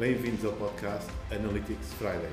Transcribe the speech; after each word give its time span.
Bem-vindos 0.00 0.42
ao 0.46 0.54
podcast 0.54 1.06
Analytics 1.30 1.92
Friday. 1.92 2.32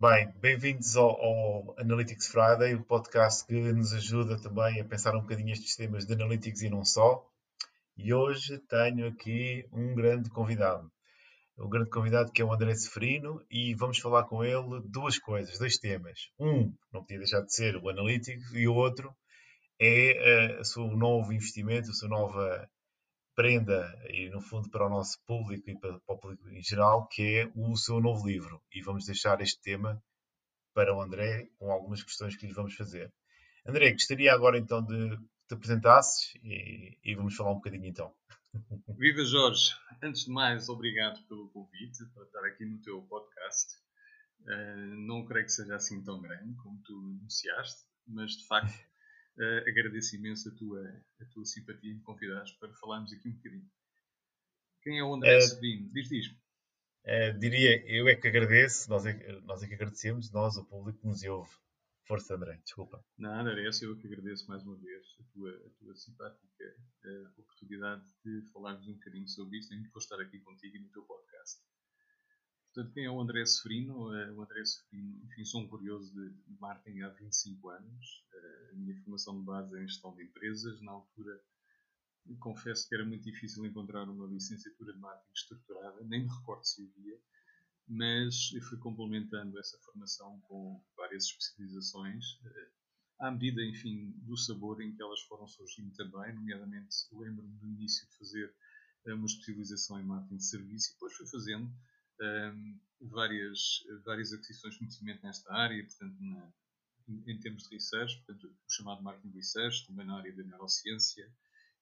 Bem, 0.00 0.32
bem-vindos 0.40 0.96
ao, 0.96 1.10
ao, 1.10 1.74
Analytics 1.78 2.28
Friday, 2.28 2.74
o 2.74 2.82
podcast 2.82 3.44
que 3.44 3.52
nos 3.52 3.92
ajuda 3.92 4.40
também 4.40 4.80
a 4.80 4.84
pensar 4.86 5.14
um 5.14 5.20
bocadinho 5.20 5.52
estes 5.52 5.76
temas 5.76 6.06
de 6.06 6.14
Analytics 6.14 6.62
e 6.62 6.70
não 6.70 6.86
só. 6.86 7.22
E 7.98 8.14
hoje 8.14 8.58
tenho 8.60 9.08
aqui 9.08 9.68
um 9.74 9.94
grande 9.94 10.30
convidado. 10.30 10.90
Um 11.58 11.68
grande 11.68 11.90
convidado 11.90 12.30
que 12.30 12.40
é 12.40 12.44
o 12.44 12.52
André 12.52 12.74
Seferino 12.74 13.44
e 13.50 13.74
vamos 13.74 13.98
falar 13.98 14.24
com 14.24 14.44
ele 14.44 14.80
duas 14.84 15.18
coisas, 15.18 15.58
dois 15.58 15.76
temas. 15.78 16.30
Um, 16.38 16.72
não 16.92 17.00
podia 17.00 17.18
deixar 17.18 17.40
de 17.42 17.52
ser 17.52 17.76
o 17.76 17.88
Analytics 17.88 18.52
e 18.54 18.68
o 18.68 18.74
outro 18.74 19.12
é 19.80 20.56
uh, 20.56 20.60
o 20.60 20.64
seu 20.64 20.86
novo 20.86 21.32
investimento, 21.32 21.90
a 21.90 21.94
sua 21.94 22.08
nova 22.08 22.70
prenda 23.34 23.92
e 24.08 24.28
no 24.30 24.40
fundo 24.40 24.70
para 24.70 24.86
o 24.86 24.88
nosso 24.88 25.18
público 25.26 25.68
e 25.70 25.78
para, 25.78 25.98
para, 26.00 26.14
o 26.14 26.18
público 26.18 26.48
em 26.48 26.62
geral, 26.62 27.08
que 27.08 27.40
é 27.40 27.52
o 27.54 27.76
seu 27.76 28.00
novo 28.00 28.26
livro. 28.26 28.62
E 28.72 28.82
vamos 28.82 29.06
deixar 29.06 29.40
este 29.40 29.60
tema 29.60 30.02
para 30.74 30.94
o 30.94 31.00
André 31.00 31.48
com 31.58 31.72
algumas 31.72 32.02
questões 32.02 32.36
que 32.36 32.46
lhe 32.46 32.52
vamos 32.52 32.74
fazer. 32.74 33.12
André, 33.66 33.92
gostaria 33.92 34.32
agora 34.32 34.58
então 34.58 34.84
de 34.84 35.16
te 35.48 35.54
apresentasses 35.54 36.34
e, 36.42 36.98
e 37.02 37.14
vamos 37.14 37.34
falar 37.34 37.50
um 37.50 37.56
bocadinho 37.56 37.86
então. 37.86 38.12
Viva 38.98 39.24
Jorge! 39.24 39.74
Antes 40.02 40.24
de 40.24 40.30
mais, 40.30 40.68
obrigado 40.68 41.22
pelo 41.26 41.48
convite 41.50 42.04
para 42.14 42.24
estar 42.24 42.44
aqui 42.46 42.64
no 42.64 42.80
teu 42.80 43.02
podcast. 43.02 43.76
Uh, 44.40 44.96
não 45.06 45.24
creio 45.26 45.44
que 45.44 45.52
seja 45.52 45.76
assim 45.76 46.02
tão 46.02 46.20
grande 46.20 46.54
como 46.56 46.80
tu 46.82 46.94
anunciaste, 46.94 47.84
mas 48.06 48.32
de 48.32 48.46
facto 48.46 48.74
uh, 48.74 49.68
agradeço 49.68 50.16
imenso 50.16 50.48
a 50.48 50.54
tua, 50.54 50.82
a 51.20 51.24
tua 51.26 51.44
simpatia 51.44 51.90
em 51.90 51.96
me 51.96 52.02
convidares 52.02 52.52
para 52.52 52.72
falarmos 52.74 53.12
aqui 53.12 53.28
um 53.28 53.32
bocadinho. 53.32 53.70
Quem 54.82 54.98
é 54.98 55.04
o 55.04 55.14
André 55.14 55.36
uh, 55.36 55.42
Sevino? 55.42 55.92
Diz, 55.92 56.08
diz. 56.08 56.26
Uh, 56.28 57.38
diria, 57.38 57.84
eu 57.86 58.08
é 58.08 58.14
que 58.14 58.28
agradeço, 58.28 58.88
nós 58.88 59.04
é, 59.04 59.40
nós 59.42 59.62
é 59.62 59.66
que 59.66 59.74
agradecemos, 59.74 60.30
nós, 60.32 60.56
o 60.56 60.64
público 60.64 61.00
que 61.00 61.06
nos 61.06 61.22
ouve. 61.24 61.50
Força, 62.08 62.36
André, 62.36 62.58
desculpa. 62.64 63.04
Nada, 63.18 63.50
era 63.50 63.68
essa, 63.68 63.84
eu 63.84 63.94
que 63.94 64.06
agradeço 64.06 64.48
mais 64.48 64.62
uma 64.62 64.76
vez 64.76 65.14
a 65.20 65.24
tua, 65.24 65.50
a 65.50 65.70
tua 65.78 65.94
simpática 65.94 66.64
uh, 67.04 67.40
oportunidade 67.40 68.02
de 68.24 68.48
falarmos 68.50 68.88
um 68.88 68.94
bocadinho 68.94 69.28
sobre 69.28 69.58
isto, 69.58 69.74
e 69.74 69.82
de 69.82 69.90
estar 69.94 70.18
aqui 70.18 70.40
contigo 70.40 70.74
e 70.74 70.80
no 70.80 70.88
teu 70.88 71.02
podcast. 71.02 71.60
Portanto, 72.72 72.94
quem 72.94 73.04
é 73.04 73.10
o 73.10 73.20
André 73.20 73.44
Seferino? 73.44 74.08
Uh, 74.08 74.34
o 74.36 74.42
André 74.42 74.64
Seferino, 74.64 75.22
enfim, 75.22 75.44
sou 75.44 75.60
um 75.60 75.68
curioso 75.68 76.10
de 76.14 76.34
marketing 76.58 77.02
há 77.02 77.10
25 77.10 77.68
anos. 77.68 78.24
Uh, 78.32 78.72
a 78.72 78.76
minha 78.76 78.96
formação 79.02 79.38
de 79.38 79.44
base 79.44 79.76
é 79.76 79.82
em 79.82 79.86
gestão 79.86 80.16
de 80.16 80.24
empresas. 80.24 80.80
Na 80.80 80.92
altura, 80.92 81.38
confesso 82.40 82.88
que 82.88 82.94
era 82.94 83.04
muito 83.04 83.24
difícil 83.24 83.66
encontrar 83.66 84.08
uma 84.08 84.26
licenciatura 84.28 84.94
de 84.94 84.98
marketing 84.98 85.32
estruturada, 85.34 86.02
nem 86.04 86.22
me 86.22 86.34
recordo 86.38 86.64
se 86.64 86.90
havia, 86.90 87.20
mas 87.88 88.52
eu 88.54 88.62
fui 88.62 88.78
complementando 88.78 89.58
essa 89.58 89.78
formação 89.78 90.40
com 90.42 90.84
várias 90.96 91.24
especializações, 91.24 92.24
uh, 92.44 92.78
à 93.20 93.30
medida, 93.30 93.64
enfim, 93.64 94.12
do 94.18 94.36
sabor 94.36 94.80
em 94.80 94.94
que 94.94 95.02
elas 95.02 95.20
foram 95.22 95.46
surgindo 95.48 95.92
também, 95.94 96.34
nomeadamente 96.34 96.94
lembro-me 97.12 97.56
do 97.58 97.66
início 97.66 98.06
de 98.08 98.16
fazer 98.16 98.54
uma 99.06 99.26
especialização 99.26 100.00
em 100.00 100.04
marketing 100.04 100.36
de 100.36 100.44
serviço 100.44 100.90
e 100.90 100.92
depois 100.92 101.14
fui 101.14 101.26
fazendo 101.26 101.72
um, 102.20 102.80
várias, 103.08 103.84
várias 104.04 104.32
aquisições 104.32 104.74
de 104.74 104.80
conhecimento 104.80 105.22
nesta 105.22 105.52
área, 105.52 105.82
portanto, 105.84 106.16
na, 106.20 106.52
em 107.26 107.40
termos 107.40 107.64
de 107.64 107.74
research, 107.74 108.16
portanto, 108.18 108.44
o 108.46 108.72
chamado 108.72 109.02
marketing 109.02 109.34
research, 109.34 109.86
também 109.86 110.06
na 110.06 110.18
área 110.18 110.34
da 110.34 110.44
neurociência 110.44 111.32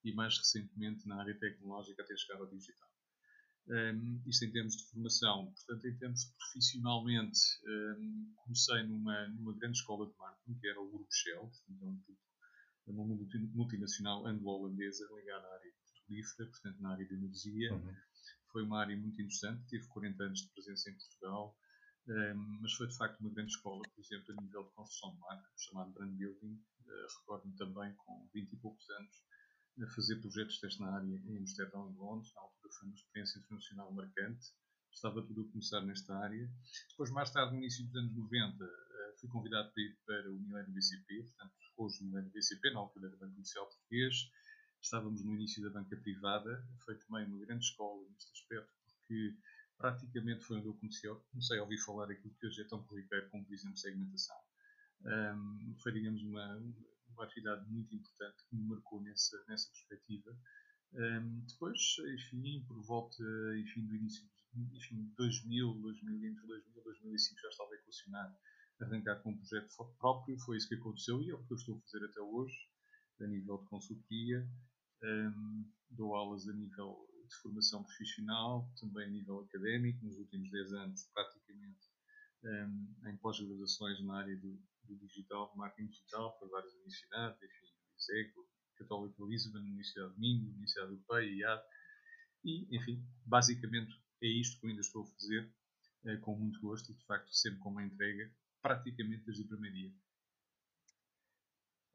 e 0.03 0.13
mais 0.13 0.37
recentemente 0.37 1.07
na 1.07 1.19
área 1.19 1.37
tecnológica 1.37 2.01
até 2.01 2.15
chegar 2.15 2.39
ao 2.39 2.47
digital. 2.47 2.86
Um, 3.69 4.21
isto 4.25 4.45
em 4.45 4.51
termos 4.51 4.77
de 4.77 4.83
formação. 4.91 5.53
Portanto, 5.53 5.87
em 5.87 5.97
termos 5.97 6.21
de 6.21 6.33
profissionalmente, 6.37 7.39
um, 7.67 8.33
comecei 8.37 8.83
numa, 8.83 9.27
numa 9.29 9.53
grande 9.57 9.77
escola 9.77 10.07
de 10.07 10.17
marketing, 10.17 10.59
que 10.59 10.67
era 10.67 10.81
o 10.81 10.89
Grupo 10.89 11.11
Shell, 11.11 11.41
portanto, 11.41 11.83
é 11.83 11.85
um 11.85 11.97
grupo, 11.97 12.19
uma 12.87 13.05
multinacional 13.53 14.25
anglo-holandesa 14.25 15.05
ligada 15.13 15.45
à 15.45 15.53
área 15.55 15.71
petrolífera, 15.83 16.49
portanto, 16.49 16.81
na 16.81 16.91
área 16.91 17.05
de 17.05 17.13
energia. 17.13 17.73
Uhum 17.73 17.93
foi 18.57 18.63
uma 18.63 18.79
área 18.79 18.97
muito 18.97 19.21
interessante, 19.21 19.67
tive 19.67 19.87
40 19.87 20.23
anos 20.23 20.39
de 20.39 20.49
presença 20.49 20.89
em 20.89 20.93
Portugal, 20.93 21.55
ehm, 22.07 22.59
mas 22.59 22.73
foi 22.73 22.87
de 22.87 22.97
facto 22.97 23.19
uma 23.19 23.29
grande 23.29 23.51
escola, 23.51 23.83
por 23.83 24.01
exemplo, 24.01 24.33
a 24.33 24.41
nível 24.41 24.63
de 24.63 24.71
construção 24.71 25.13
de 25.13 25.19
marca, 25.19 25.47
chamado 25.57 25.91
Brand 25.91 26.15
Building. 26.15 26.59
Eh, 26.87 27.07
recordo-me 27.19 27.55
também, 27.55 27.93
com 27.97 28.27
20 28.33 28.53
e 28.53 28.57
poucos 28.57 28.89
anos, 28.89 29.15
a 29.81 29.87
fazer 29.95 30.15
projetos 30.17 30.59
desta 30.59 30.85
área 30.85 31.21
em 31.25 31.37
Amsterdão 31.37 31.91
e 31.91 31.95
Londres. 31.95 32.33
Na 32.35 32.41
altura 32.41 32.73
foi 32.73 32.87
uma 32.87 32.95
experiência 32.95 33.39
internacional 33.39 33.91
marcante. 33.93 34.47
Estava 34.91 35.21
tudo 35.21 35.41
a 35.41 35.51
começar 35.51 35.81
nesta 35.81 36.15
área. 36.17 36.49
Depois, 36.89 37.11
mais 37.11 37.29
tarde, 37.29 37.51
no 37.53 37.59
início 37.59 37.85
dos 37.85 37.95
anos 37.95 38.15
90, 38.15 38.63
eh, 38.63 39.15
fui 39.19 39.29
convidado 39.29 39.71
para 39.71 39.83
ir 39.83 39.97
para 40.05 40.31
o 40.31 40.39
Milênio 40.39 40.73
BCP, 40.73 41.23
portanto, 41.23 41.53
hoje 41.77 42.01
o 42.01 42.05
Milênio 42.05 42.31
BCP, 42.31 42.71
na 42.71 42.79
altura 42.79 43.07
era 43.07 43.17
Banco 43.17 43.33
Comercial 43.33 43.67
Português 43.67 44.31
estávamos 44.81 45.23
no 45.23 45.33
início 45.33 45.63
da 45.63 45.69
banca 45.69 45.95
privada, 45.97 46.65
foi 46.85 46.97
também 46.97 47.25
uma 47.25 47.39
grande 47.39 47.65
escola 47.65 48.07
neste 48.09 48.31
aspecto, 48.31 48.71
porque 48.83 49.35
praticamente 49.77 50.43
foi 50.43 50.57
onde 50.57 50.67
eu 50.67 50.73
comecei, 50.75 51.09
comecei 51.31 51.59
a 51.59 51.63
ouvir 51.63 51.77
falar 51.79 52.09
aquilo 52.11 52.33
que 52.39 52.47
hoje 52.47 52.61
é 52.61 52.65
tão 52.65 52.83
corriqueiro, 52.83 53.29
como 53.29 53.45
por 53.45 53.53
exemplo 53.53 53.77
segmentação. 53.77 54.37
Um, 55.01 55.75
foi, 55.81 55.91
digamos, 55.91 56.21
uma, 56.23 56.59
uma 57.17 57.25
atividade 57.25 57.69
muito 57.69 57.95
importante 57.95 58.43
que 58.49 58.55
me 58.55 58.63
marcou 58.67 59.01
nessa, 59.01 59.37
nessa 59.47 59.69
perspectiva. 59.71 60.37
Um, 60.93 61.45
depois, 61.45 61.79
enfim, 62.15 62.63
por 62.65 62.81
volta 62.85 63.23
enfim, 63.57 63.85
do 63.85 63.95
início 63.95 64.23
de 64.53 64.77
enfim, 64.77 65.13
2000, 65.17 65.73
2000, 65.81 66.25
entre 66.25 66.47
2000 66.47 66.81
e 66.81 66.83
2005 66.83 67.41
já 67.41 67.49
estava 67.49 67.73
a 67.73 67.75
equacionar 67.75 68.37
arrancar 68.81 69.21
com 69.21 69.31
um 69.31 69.37
projeto 69.37 69.67
próprio, 69.97 70.39
foi 70.39 70.57
isso 70.57 70.67
que 70.67 70.75
aconteceu 70.75 71.21
e 71.21 71.31
é 71.31 71.33
o 71.33 71.43
que 71.43 71.53
eu 71.53 71.57
estou 71.57 71.77
a 71.77 71.81
fazer 71.81 72.05
até 72.05 72.21
hoje, 72.21 72.55
a 73.19 73.27
nível 73.27 73.57
de 73.57 73.65
consultoria, 73.65 74.47
um, 75.03 75.65
dou 75.89 76.15
aulas 76.15 76.47
a 76.47 76.53
nível 76.53 77.07
de 77.27 77.35
formação 77.37 77.83
profissional, 77.83 78.71
também 78.79 79.05
a 79.05 79.09
nível 79.09 79.39
académico, 79.39 80.05
nos 80.05 80.17
últimos 80.17 80.51
10 80.51 80.73
anos, 80.73 81.09
praticamente, 81.13 81.87
um, 82.43 83.09
em 83.09 83.17
pós-graduações 83.17 83.99
na 84.05 84.19
área 84.19 84.37
do, 84.37 84.61
do, 84.87 85.07
digital, 85.07 85.53
marketing 85.55 85.89
digital, 85.89 86.37
para 86.37 86.47
várias 86.47 86.73
universidades, 86.73 87.41
enfim, 87.41 87.67
ISECO, 87.97 88.47
Católica 88.77 89.23
Lisbon, 89.23 89.59
Universidade 89.59 90.13
de 90.13 90.19
Minho, 90.19 90.49
Universidade 90.49 90.91
Europeia, 90.91 91.29
IAD, 91.29 91.63
e, 92.43 92.75
enfim, 92.75 93.03
basicamente 93.25 93.93
é 94.21 94.27
isto 94.27 94.59
que 94.59 94.65
eu 94.65 94.69
ainda 94.69 94.81
estou 94.81 95.03
a 95.03 95.05
fazer, 95.05 95.51
uh, 96.05 96.19
com 96.21 96.35
muito 96.35 96.59
gosto 96.61 96.91
e, 96.91 96.95
de 96.95 97.05
facto, 97.05 97.33
sempre 97.33 97.59
com 97.59 97.69
uma 97.69 97.83
entrega, 97.83 98.31
praticamente 98.61 99.25
desde 99.25 99.43
o 99.43 99.47
primeiro 99.47 99.75
dia. 99.75 99.93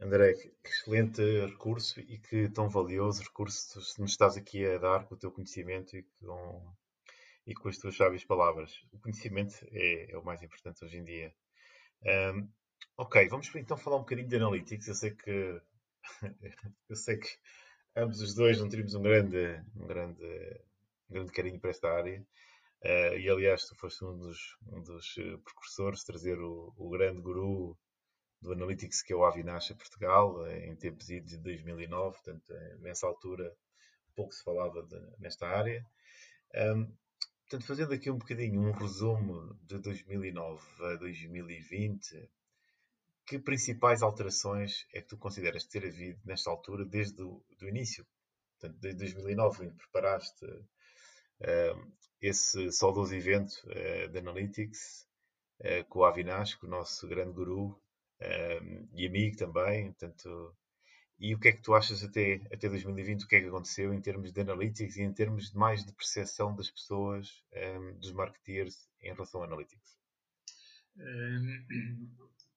André, 0.00 0.34
que 0.34 0.69
excelente 0.69 1.22
recurso 1.47 2.00
e 2.00 2.19
que 2.19 2.48
tão 2.48 2.69
valioso 2.69 3.22
recurso 3.22 3.78
nos 4.00 4.10
estás 4.10 4.36
aqui 4.36 4.66
a 4.66 4.76
dar 4.76 5.06
com 5.06 5.14
o 5.14 5.19
teu 5.19 5.30
conhecimento 5.30 5.97
e 5.97 6.03
com, 6.03 6.74
e 7.47 7.54
com 7.54 7.69
as 7.69 7.78
tuas 7.78 7.97
sábias 7.97 8.24
palavras. 8.24 8.84
O 8.91 8.98
conhecimento 8.98 9.54
é, 9.70 10.10
é 10.10 10.19
o 10.19 10.24
mais 10.24 10.42
importante 10.42 10.84
hoje 10.84 10.97
em 10.97 11.04
dia. 11.04 11.32
Um, 12.34 12.50
ok, 12.97 13.28
vamos 13.28 13.54
então 13.54 13.76
falar 13.76 13.97
um 13.97 14.00
bocadinho 14.00 14.28
de 14.28 14.37
Analytics. 14.37 14.88
Eu 14.88 14.94
sei 14.94 15.10
que 15.12 15.60
eu 16.89 16.97
sei 16.97 17.16
que 17.18 17.28
ambos 17.97 18.21
os 18.21 18.34
dois 18.34 18.59
não 18.60 18.68
teríamos 18.68 18.95
um 18.95 19.03
grande, 19.03 19.62
um 19.77 19.86
grande, 19.86 20.24
um 21.10 21.15
grande 21.15 21.33
carinho 21.33 21.60
para 21.60 21.71
esta 21.71 21.91
área. 21.91 22.24
Uh, 22.84 23.16
e 23.16 23.28
aliás, 23.30 23.65
tu 23.66 23.77
foste 23.77 24.04
um 24.04 24.18
dos, 24.18 24.56
um 24.66 24.83
dos 24.83 25.16
eh, 25.16 25.36
precursores, 25.45 26.03
trazer 26.03 26.36
o, 26.41 26.74
o 26.77 26.91
grande 26.91 27.21
guru 27.21 27.78
do 28.41 28.53
Analytics, 28.53 29.03
que 29.03 29.12
é 29.12 29.16
o 29.16 29.24
Avinash 29.24 29.71
a 29.71 29.77
Portugal, 29.77 30.45
em 30.51 30.74
tempos 30.74 31.06
de 31.06 31.39
2009, 31.39 32.16
portanto, 32.16 32.51
eh, 32.51 32.77
nessa 32.80 33.06
altura 33.06 33.54
pouco 34.16 34.34
se 34.34 34.42
falava 34.42 34.83
de, 34.83 35.01
nesta 35.18 35.47
área. 35.47 35.86
Um, 36.54 36.92
portanto, 37.42 37.66
fazendo 37.66 37.95
aqui 37.95 38.10
um 38.10 38.18
bocadinho 38.18 38.60
um 38.60 38.72
resumo 38.72 39.56
de 39.62 39.78
2009 39.78 40.60
a 40.80 40.97
2020, 40.97 42.30
que 43.27 43.39
principais 43.39 44.03
alterações 44.03 44.86
é 44.92 45.01
que 45.01 45.09
tu 45.09 45.16
consideras 45.16 45.65
ter 45.65 45.86
havido 45.86 46.21
nesta 46.24 46.51
altura 46.51 46.84
desde 46.84 47.22
o 47.22 47.42
do 47.59 47.69
início? 47.69 48.07
Portanto, 48.59 48.78
desde 48.80 49.01
2009, 49.01 49.66
em 49.66 49.71
preparaste 49.71 50.45
uh, 50.45 51.92
esse 52.21 52.71
saudoso 52.72 53.15
evento 53.15 53.54
uh, 53.66 54.09
de 54.09 54.19
Analytics 54.19 55.07
uh, 55.60 55.84
com 55.89 56.01
o 56.01 56.04
Avinash, 56.04 56.54
com 56.54 56.66
o 56.66 56.71
nosso 56.71 57.07
grande 57.09 57.33
guru, 57.33 57.80
e 58.95 59.04
amigo 59.04 59.36
também. 59.36 59.86
Portanto, 59.92 60.57
e 61.18 61.34
o 61.34 61.39
que 61.39 61.48
é 61.48 61.53
que 61.53 61.63
tu 61.63 61.75
achas 61.75 62.03
até, 62.03 62.41
até 62.53 62.68
2020? 62.68 63.25
O 63.25 63.28
que 63.28 63.36
é 63.36 63.41
que 63.41 63.47
aconteceu 63.47 63.92
em 63.95 64.01
termos 64.01 64.33
de 64.33 64.41
analytics 64.41 64.97
e 64.97 65.03
em 65.03 65.13
termos 65.13 65.51
de 65.51 65.57
mais 65.57 65.84
de 65.84 65.92
percepção 65.92 66.54
das 66.54 66.71
pessoas, 66.71 67.45
um, 67.53 67.98
dos 67.98 68.13
marketeers, 68.13 68.89
em 69.01 69.13
relação 69.13 69.42
a 69.42 69.47
analytics? 69.47 69.97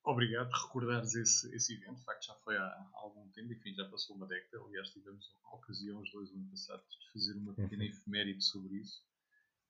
Obrigado 0.05 0.51
por 0.51 0.67
recordares 0.67 1.15
esse, 1.15 1.53
esse 1.55 1.73
evento. 1.73 1.95
De 1.95 2.03
facto, 2.03 2.27
já 2.27 2.35
foi 2.35 2.55
há, 2.55 2.89
algum 2.93 3.27
tempo, 3.29 3.51
enfim, 3.51 3.73
já 3.73 3.89
passou 3.89 4.15
uma 4.15 4.27
década. 4.27 4.63
Aliás, 4.63 4.91
tivemos 4.91 5.35
a 5.43 5.55
ocasião, 5.55 5.99
os 5.99 6.11
dois, 6.11 6.29
ano 6.31 6.47
passado, 6.47 6.83
de 6.87 7.11
fazer 7.11 7.33
uma 7.35 7.55
pequena 7.55 7.83
uhum. 7.83 7.89
efeméride 7.89 8.43
sobre 8.43 8.75
isso. 8.75 9.03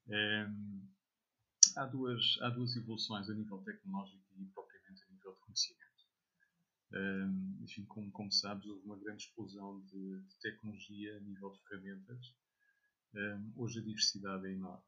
Um, 0.07 0.13
ehm, 0.13 0.89
há, 1.77 1.85
duas, 1.85 2.37
há 2.41 2.49
duas 2.49 2.75
evoluções 2.75 3.29
a 3.29 3.33
nível 3.33 3.59
tecnológico 3.59 4.25
e 4.37 4.45
propriamente 4.47 5.03
a 5.07 5.13
nível 5.13 5.31
de 5.31 5.39
conhecimento. 5.39 5.85
Um, 6.91 6.97
ehm, 6.97 7.63
enfim, 7.63 7.85
como, 7.85 8.11
como 8.11 8.31
sabes, 8.31 8.65
houve 8.65 8.85
uma 8.85 8.97
grande 8.97 9.23
explosão 9.23 9.79
de, 9.85 10.19
de 10.19 10.35
tecnologia 10.41 11.15
a 11.15 11.19
nível 11.21 11.51
de 11.51 11.63
ferramentas. 11.63 12.35
Um, 13.13 13.19
ehm, 13.19 13.53
hoje 13.55 13.79
a 13.79 13.83
diversidade 13.83 14.47
é 14.47 14.51
enorme 14.51 14.83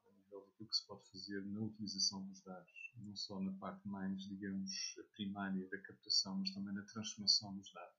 nível 0.57 0.67
daquilo 0.67 0.69
que 0.69 0.75
se 0.75 0.87
pode 0.87 1.09
fazer 1.11 1.45
na 1.45 1.61
utilização 1.61 2.25
dos 2.27 2.41
dados, 2.41 2.93
não 2.97 3.15
só 3.15 3.39
na 3.39 3.53
parte 3.53 3.87
mais, 3.87 4.21
digamos, 4.27 4.71
primária 5.13 5.67
da 5.69 5.77
captação, 5.79 6.37
mas 6.37 6.51
também 6.51 6.73
na 6.73 6.83
transformação 6.83 7.55
dos 7.55 7.71
dados. 7.71 7.97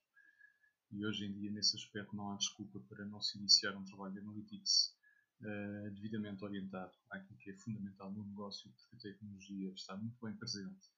E 0.90 1.05
hoje 1.05 1.26
em 1.26 1.32
dia, 1.32 1.50
nesse 1.50 1.76
aspecto, 1.76 2.16
não 2.16 2.32
há 2.32 2.37
desculpa 2.37 2.81
para 2.81 3.05
não 3.05 3.20
se 3.20 3.38
iniciar 3.38 3.76
um 3.76 3.84
trabalho 3.84 4.14
de 4.14 4.20
analytics 4.20 4.96
uh, 5.43 5.90
devidamente 5.94 6.44
orientado 6.44 6.93
àquilo 7.10 7.38
que 7.38 7.50
é 7.50 7.56
fundamental 7.56 8.10
no 8.12 8.25
negócio, 8.25 8.70
porque 8.72 8.96
a 8.96 9.12
tecnologia 9.12 9.72
está 9.72 9.96
muito 9.96 10.19
bem 10.25 10.34
presente 10.37 10.88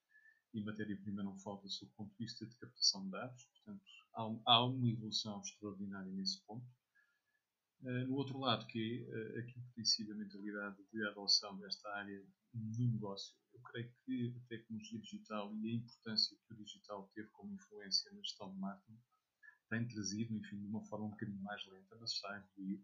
e 0.55 0.63
matéria-prima 0.63 1.23
não 1.23 1.39
falta 1.39 1.69
sob 1.69 1.91
o 1.93 1.95
ponto 1.95 2.11
de 2.13 2.25
vista 2.25 2.47
de 2.47 2.57
captação 2.57 3.05
de 3.05 3.11
dados. 3.11 3.45
Portanto, 3.45 3.85
há, 4.15 4.53
há 4.53 4.65
uma 4.65 4.89
evolução 4.89 5.41
extraordinária 5.41 6.13
nesse 6.13 6.41
ponto. 6.45 6.67
Eh, 7.83 8.05
no 8.05 8.17
outro 8.17 8.39
lado, 8.39 8.67
que 8.67 9.07
é 9.09 9.37
uh, 9.37 9.39
aquilo 9.39 9.65
que 9.65 9.75
tem 9.75 9.85
sido 9.85 10.13
a 10.13 10.15
mentalidade 10.15 10.77
de 10.93 11.07
adoção 11.07 11.57
desta 11.59 11.89
área 11.95 12.23
do 12.53 12.87
negócio, 12.93 13.35
eu 13.55 13.61
creio 13.63 13.91
que 14.05 14.37
a 14.37 14.49
tecnologia 14.49 15.01
digital 15.01 15.55
e 15.57 15.71
a 15.71 15.75
importância 15.75 16.37
que 16.47 16.53
o 16.53 16.57
digital 16.57 17.11
teve 17.15 17.29
como 17.29 17.55
influência 17.55 18.13
na 18.13 18.21
gestão 18.21 18.53
de 18.53 18.59
marketing 18.59 19.01
tem 19.71 19.87
trazido, 19.87 20.35
enfim, 20.35 20.59
de 20.59 20.67
uma 20.67 20.85
forma 20.85 21.07
um 21.07 21.11
bocadinho 21.11 21.41
mais 21.43 21.65
lenta, 21.67 21.97
mas 21.99 22.11
está 22.11 22.35
a 22.35 22.39
evoluir, 22.39 22.83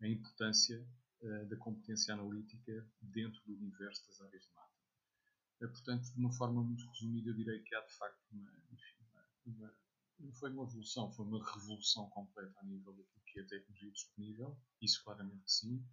a 0.00 0.08
importância 0.08 0.86
uh, 1.20 1.46
da 1.46 1.56
competência 1.56 2.14
analítica 2.14 2.88
dentro 3.02 3.42
do 3.44 3.54
universo 3.54 4.06
das 4.06 4.20
áreas 4.20 4.44
de 4.44 4.54
marketing. 4.54 5.74
portanto, 5.74 6.12
de 6.14 6.18
uma 6.18 6.32
forma 6.32 6.62
muito 6.62 6.88
resumida, 6.88 7.28
eu 7.28 7.34
direi 7.34 7.60
que 7.60 7.74
há 7.74 7.80
de 7.82 7.92
facto 7.92 8.24
uma, 8.32 8.50
enfim, 8.70 8.96
uma, 9.12 9.66
uma 9.66 9.74
não 10.18 10.32
foi 10.32 10.50
uma 10.50 10.64
evolução, 10.64 11.12
foi 11.12 11.24
uma 11.24 11.44
revolução 11.52 12.08
completa 12.10 12.58
a 12.60 12.64
nível 12.64 12.92
daquilo 12.92 13.22
que 13.26 13.38
é 13.38 13.42
a 13.42 13.46
tecnologia 13.46 13.90
disponível. 13.90 14.58
Isso 14.82 15.02
claramente 15.04 15.44
que 15.44 15.52
sim. 15.52 15.84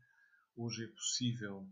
Hoje 0.56 0.86
é 0.86 0.88
possível 0.88 1.68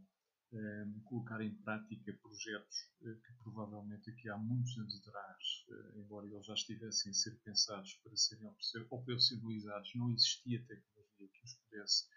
um, 0.51 0.57
ehm, 0.57 0.99
colocar 1.05 1.41
em 1.41 1.55
prática 1.55 2.13
projetos 2.21 2.91
uh, 3.01 3.15
que 3.21 3.33
provavelmente 3.43 4.09
aqui 4.09 4.29
há 4.29 4.37
muitos 4.37 4.77
anos 4.77 4.95
atrás, 4.99 5.65
uh, 5.69 5.99
embora 5.99 6.27
eles 6.27 6.45
já 6.45 6.53
estivessem 6.53 7.11
a 7.11 7.13
ser 7.13 7.39
pensados 7.43 7.93
para 8.03 8.15
serem 8.15 8.47
operacionalizados, 8.89 9.95
não 9.95 10.11
existia 10.11 10.63
tecnologia 10.65 11.27
que 11.27 11.45
os 11.45 11.53
pudesse 11.53 12.07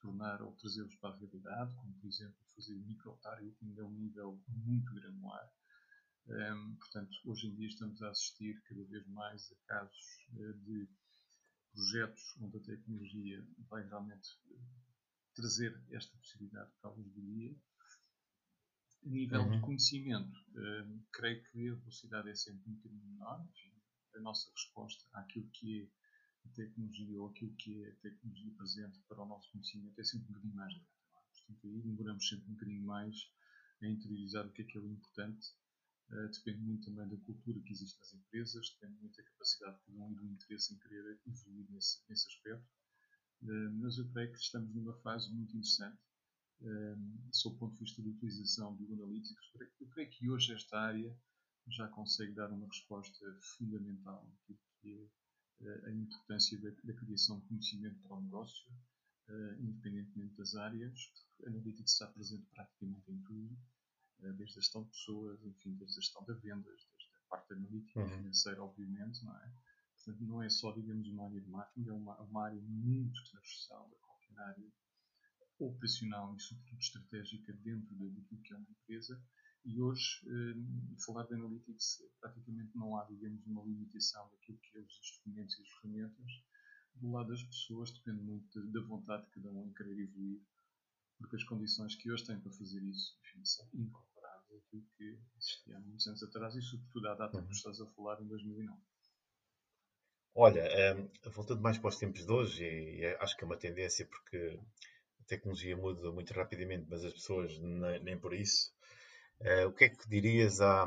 tornar 0.00 0.42
ou 0.42 0.52
trazê-los 0.56 0.94
para 0.96 1.14
a 1.14 1.18
realidade, 1.18 1.74
como 1.76 1.92
por 1.94 2.08
exemplo 2.08 2.36
fazer 2.54 2.74
micro-targeting 2.74 3.78
a 3.80 3.84
um 3.84 3.92
nível 3.92 4.38
muito 4.48 4.92
granular 4.94 5.50
um, 6.28 6.76
portanto, 6.76 7.10
hoje 7.24 7.48
em 7.48 7.54
dia 7.56 7.68
estamos 7.68 8.00
a 8.02 8.10
assistir 8.10 8.60
cada 8.62 8.84
vez 8.84 9.06
mais 9.08 9.50
a 9.52 9.56
casos 9.66 10.26
uh, 10.34 10.54
de 10.64 10.88
projetos 11.72 12.22
onde 12.40 12.56
a 12.58 12.60
tecnologia 12.60 13.44
vai 13.68 13.82
realmente 13.88 14.28
uh, 14.50 14.60
trazer 15.34 15.82
esta 15.90 16.16
possibilidade 16.18 16.70
para 16.80 16.90
a 16.90 16.94
luz 16.94 17.12
do 17.12 17.22
dia. 17.22 17.56
A 19.04 19.08
nível 19.08 19.42
uhum. 19.42 19.50
de 19.50 19.60
conhecimento, 19.60 20.38
uh, 20.50 21.04
creio 21.12 21.42
que 21.50 21.68
a 21.68 21.74
velocidade 21.74 22.30
é 22.30 22.34
sempre 22.34 22.70
um 22.70 22.74
bocadinho 22.74 23.04
menor. 23.04 23.44
Enfim, 23.50 23.72
a 24.14 24.20
nossa 24.20 24.50
resposta 24.50 25.04
àquilo 25.14 25.48
que 25.50 25.82
é 25.82 26.48
a 26.48 26.52
tecnologia 26.54 27.20
ou 27.20 27.30
aquilo 27.30 27.54
que 27.56 27.84
é 27.84 27.90
a 27.90 27.96
tecnologia 27.96 28.54
presente 28.56 29.00
para 29.08 29.22
o 29.22 29.26
nosso 29.26 29.50
conhecimento 29.50 30.00
é 30.00 30.04
sempre 30.04 30.26
um 30.26 30.28
bocadinho 30.28 30.54
mais 30.54 30.72
lenta. 30.72 30.86
É? 30.86 31.20
Portanto, 31.32 31.66
aí 31.66 31.82
demoramos 31.82 32.28
sempre 32.28 32.46
um 32.46 32.54
bocadinho 32.54 32.84
mais 32.84 33.16
a 33.82 33.88
interiorizar 33.88 34.46
o 34.46 34.52
que 34.52 34.62
é 34.62 34.64
que 34.64 34.78
é 34.78 34.80
o 34.80 34.88
importante 34.88 35.48
depende 36.12 36.60
muito 36.60 36.84
também 36.84 37.08
da 37.08 37.24
cultura 37.24 37.58
que 37.60 37.72
existe 37.72 37.98
nas 37.98 38.12
empresas, 38.12 38.68
depende 38.78 39.00
muito 39.00 39.16
da 39.16 39.22
capacidade 39.22 39.78
de 39.78 39.84
cada 39.84 39.98
um 39.98 40.12
e 40.12 40.14
do 40.16 40.26
interesse 40.26 40.74
em 40.74 40.78
querer 40.78 41.20
evoluir 41.26 41.70
nesse, 41.70 42.02
nesse 42.08 42.28
aspecto. 42.28 42.68
Uh, 43.42 43.72
mas 43.80 43.98
eu 43.98 44.08
creio 44.10 44.30
que 44.30 44.38
estamos 44.38 44.74
numa 44.74 44.94
fase 45.00 45.32
muito 45.32 45.56
interessante, 45.56 45.98
uh, 46.60 47.34
sob 47.34 47.56
o 47.56 47.58
ponto 47.58 47.72
de 47.72 47.80
vista 47.80 48.02
da 48.02 48.10
utilização 48.10 48.76
do 48.76 48.92
Analytics. 48.92 49.52
Eu 49.80 49.88
creio 49.88 50.10
que 50.10 50.30
hoje 50.30 50.52
esta 50.52 50.78
área 50.78 51.16
já 51.68 51.88
consegue 51.88 52.34
dar 52.34 52.50
uma 52.50 52.66
resposta 52.66 53.24
fundamental 53.56 54.30
que 54.80 55.08
é 55.62 55.88
a 55.88 55.92
importância 55.92 56.60
da, 56.60 56.70
da, 56.70 56.92
criação 56.92 57.38
de 57.38 57.46
conhecimento 57.46 58.00
para 58.00 58.16
o 58.16 58.20
negócio, 58.20 58.68
independentemente 59.60 60.34
das 60.34 60.56
áreas. 60.56 61.12
A 61.44 61.48
Analytics 61.48 61.92
está 61.92 62.08
presente 62.08 62.44
praticamente 62.52 63.12
em 63.12 63.22
tudo 63.22 63.56
eh, 63.56 63.71
desde 64.32 64.58
a 64.58 64.60
gestão 64.60 64.82
de 64.84 64.90
pessoas, 64.90 65.44
enfim, 65.44 65.74
desde 65.74 65.98
a 65.98 66.00
gestão 66.00 66.24
de 66.24 66.34
vendas, 66.34 66.88
desde 66.96 67.16
a 67.16 67.30
parte 67.30 67.52
analítica 67.52 68.00
e 68.00 68.02
uhum. 68.02 68.08
financeira, 68.08 68.62
obviamente, 68.62 69.24
não 69.24 69.36
é? 69.36 69.52
Portanto, 69.96 70.24
não 70.24 70.42
é 70.42 70.48
só, 70.48 70.72
digamos, 70.72 71.08
uma 71.08 71.26
área 71.26 71.40
de 71.40 71.48
marketing, 71.48 71.88
é 71.88 71.92
uma, 71.92 72.20
uma 72.22 72.44
área 72.46 72.60
muito 72.60 73.22
transversal 73.30 73.90
a 73.92 74.06
qualquer 74.06 74.38
área 74.40 74.72
operacional 75.58 76.34
e, 76.34 76.40
sobretudo, 76.40 76.80
estratégica 76.80 77.52
dentro 77.52 77.94
daquilo 77.94 78.42
que 78.42 78.52
é 78.52 78.56
uma 78.56 78.70
empresa. 78.70 79.22
E 79.64 79.80
hoje, 79.80 80.20
eh, 80.26 80.98
falar 81.06 81.24
de 81.28 81.34
analytics, 81.34 82.02
praticamente 82.20 82.76
não 82.76 82.96
há, 82.96 83.04
digamos, 83.04 83.46
uma 83.46 83.62
limitação 83.62 84.28
daquilo 84.30 84.58
que 84.58 84.76
é 84.76 84.80
os 84.80 84.98
instrumentos 84.98 85.56
e 85.56 85.62
as 85.62 85.68
ferramentas. 85.68 86.32
Do 86.96 87.12
lado 87.12 87.28
das 87.28 87.42
pessoas, 87.44 87.92
depende 87.92 88.22
muito 88.22 88.60
da 88.72 88.80
vontade 88.80 89.24
de 89.26 89.30
cada 89.30 89.52
um 89.52 89.68
em 89.68 89.72
querer 89.72 89.98
evoluir, 90.00 90.42
porque 91.22 91.36
as 91.36 91.44
condições 91.44 91.94
que 91.94 92.10
hoje 92.10 92.26
têm 92.26 92.38
para 92.40 92.52
fazer 92.52 92.82
isso, 92.82 93.16
enfim, 93.20 93.44
são 93.44 93.66
incomparáveis 93.72 94.62
aquilo 94.66 94.84
que 94.96 95.18
existia 95.36 95.76
há 95.76 95.80
muitos 95.80 96.06
anos 96.06 96.22
atrás 96.22 96.54
e, 96.56 96.62
sobretudo, 96.62 97.08
à 97.08 97.14
data 97.14 97.38
uhum. 97.38 97.46
que 97.46 97.54
estás 97.54 97.80
a 97.80 97.86
falar, 97.86 98.20
em 98.20 98.26
2009. 98.26 98.78
Olha, 100.34 100.64
um, 100.96 101.30
voltando 101.30 101.60
mais 101.60 101.78
para 101.78 101.88
os 101.88 101.98
tempos 101.98 102.26
de 102.26 102.32
hoje, 102.32 102.64
e, 102.64 103.06
acho 103.20 103.36
que 103.36 103.44
é 103.44 103.46
uma 103.46 103.56
tendência 103.56 104.06
porque 104.06 104.58
a 105.20 105.24
tecnologia 105.24 105.76
muda 105.76 106.10
muito 106.10 106.32
rapidamente, 106.32 106.86
mas 106.88 107.04
as 107.04 107.12
pessoas 107.12 107.56
nem, 107.58 108.18
por 108.18 108.34
isso. 108.34 108.72
Uh, 109.40 109.68
o 109.68 109.72
que 109.72 109.84
é 109.84 109.88
que 109.90 110.08
dirias 110.08 110.60
à, 110.60 110.84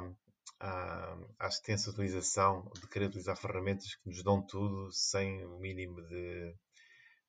à, 0.59 1.17
à 1.39 1.47
extensa 1.47 1.91
utilização 1.91 2.71
de 2.75 2.87
querer 2.87 3.07
utilizar 3.07 3.37
ferramentas 3.37 3.95
que 3.95 4.09
nos 4.09 4.23
dão 4.23 4.41
tudo 4.45 4.91
sem 4.91 5.45
o 5.45 5.59
mínimo 5.59 6.01
de 6.01 6.55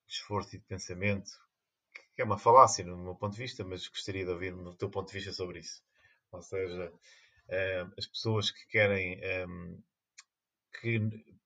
esforço 0.08 0.56
e 0.56 0.58
de 0.58 0.64
pensamento? 0.64 1.30
Que 2.16 2.22
é 2.22 2.24
uma 2.24 2.38
falácia 2.38 2.84
no 2.84 2.96
meu 2.96 3.14
ponto 3.14 3.34
de 3.34 3.42
vista, 3.42 3.62
mas 3.62 3.86
gostaria 3.86 4.24
de 4.24 4.30
ouvir 4.30 4.54
o 4.54 4.74
teu 4.74 4.90
ponto 4.90 5.08
de 5.08 5.12
vista 5.12 5.32
sobre 5.32 5.60
isso. 5.60 5.84
Ou 6.32 6.42
seja, 6.42 6.90
uh, 6.90 7.92
as 7.96 8.06
pessoas 8.06 8.50
que 8.50 8.66
querem, 8.66 9.20
ehm, 9.22 9.78
que 10.80 10.98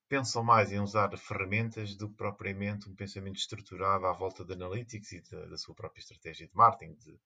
pensam 0.07 0.43
mais 0.43 0.71
em 0.71 0.79
usar 0.79 1.15
ferramentas 1.17 1.95
do 1.95 2.09
que 2.09 2.15
propriamente 2.15 2.89
um 2.89 2.95
pensamento 2.95 3.37
estruturado 3.37 4.05
à 4.05 4.13
volta 4.13 4.43
de 4.43 4.53
analytics 4.53 5.11
e 5.11 5.21
da, 5.29 5.45
da 5.45 5.57
sua 5.57 5.75
própria 5.75 6.01
estratégia 6.01 6.47
de 6.47 6.55
marketing. 6.55 6.95
De, 6.95 7.19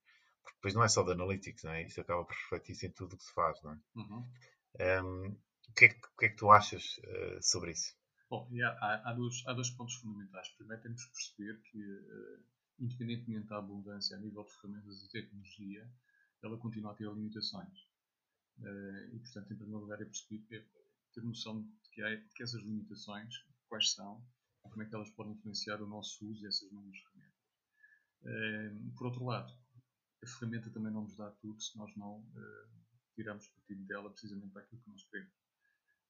porque 0.43 0.57
depois 0.57 0.73
não 0.73 0.83
é 0.83 0.87
só 0.87 1.03
de 1.03 1.11
analytics, 1.11 1.63
não 1.63 1.71
é? 1.71 1.83
Isso 1.83 2.01
acaba 2.01 2.23
por 2.23 2.35
refletir-se 2.35 2.87
em 2.87 2.91
tudo 2.91 3.13
o 3.13 3.17
que 3.17 3.23
se 3.23 3.33
faz, 3.33 3.61
não 3.63 3.73
é? 3.73 3.79
Uhum. 3.95 4.17
Um, 4.17 5.25
ehm, 5.25 5.37
o, 5.69 5.73
que 5.73 5.85
é 5.85 5.89
que, 5.89 5.97
o, 5.97 6.17
que 6.17 6.25
é 6.25 6.29
que, 6.29 6.35
tu 6.35 6.51
achas 6.51 6.97
uh, 6.97 7.41
sobre 7.41 7.71
isso? 7.71 7.95
Bom, 8.29 8.47
há, 8.81 9.09
há, 9.09 9.13
dois, 9.13 9.43
há 9.47 9.53
dois 9.53 9.69
pontos 9.71 9.95
fundamentais. 9.95 10.49
Primeiro, 10.49 10.81
temos 10.81 11.05
que 11.05 11.11
perceber 11.11 11.61
que, 11.61 11.79
uh, 11.79 12.43
independentemente 12.79 13.47
da 13.47 13.57
abundância 13.57 14.15
a 14.15 14.19
nível 14.19 14.43
de 14.43 14.53
ferramentas 14.53 15.01
de 15.01 15.09
tecnologia, 15.09 15.89
ela 16.43 16.57
continua 16.57 16.91
a 16.91 16.95
ter 16.95 17.07
limitações. 17.07 17.79
Uh, 18.59 19.15
e, 19.15 19.19
portanto, 19.19 19.53
em 19.53 19.57
primeiro 19.57 19.81
lugar, 19.81 20.01
é 20.01 20.05
perceber, 20.05 20.45
é 20.51 20.65
ter 21.13 21.23
noção 21.23 21.61
de 21.61 21.89
que, 21.91 22.01
há, 22.01 22.15
de 22.15 22.33
que 22.33 22.43
essas 22.43 22.61
limitações, 22.61 23.33
quais 23.67 23.91
são, 23.91 24.25
e 24.65 24.69
como 24.69 24.83
é 24.83 24.85
que 24.85 24.95
elas 24.95 25.09
podem 25.11 25.33
influenciar 25.33 25.81
o 25.81 25.87
nosso 25.87 26.25
uso 26.29 26.41
dessas 26.41 26.71
novas 26.71 26.97
ferramentas. 26.97 27.35
Uh, 28.21 28.91
por 28.97 29.07
outro 29.07 29.25
lado, 29.25 29.53
a 30.23 30.27
ferramenta 30.27 30.69
também 30.71 30.91
não 30.91 31.03
nos 31.03 31.15
dá 31.15 31.29
tudo 31.31 31.61
se 31.61 31.77
nós 31.77 31.95
não 31.95 32.19
uh, 32.19 32.85
tirarmos 33.15 33.47
partido 33.47 33.85
dela 33.85 34.09
precisamente 34.09 34.51
para 34.51 34.61
aquilo 34.61 34.81
que 34.81 34.89
nós 34.89 35.03
queremos. 35.05 35.33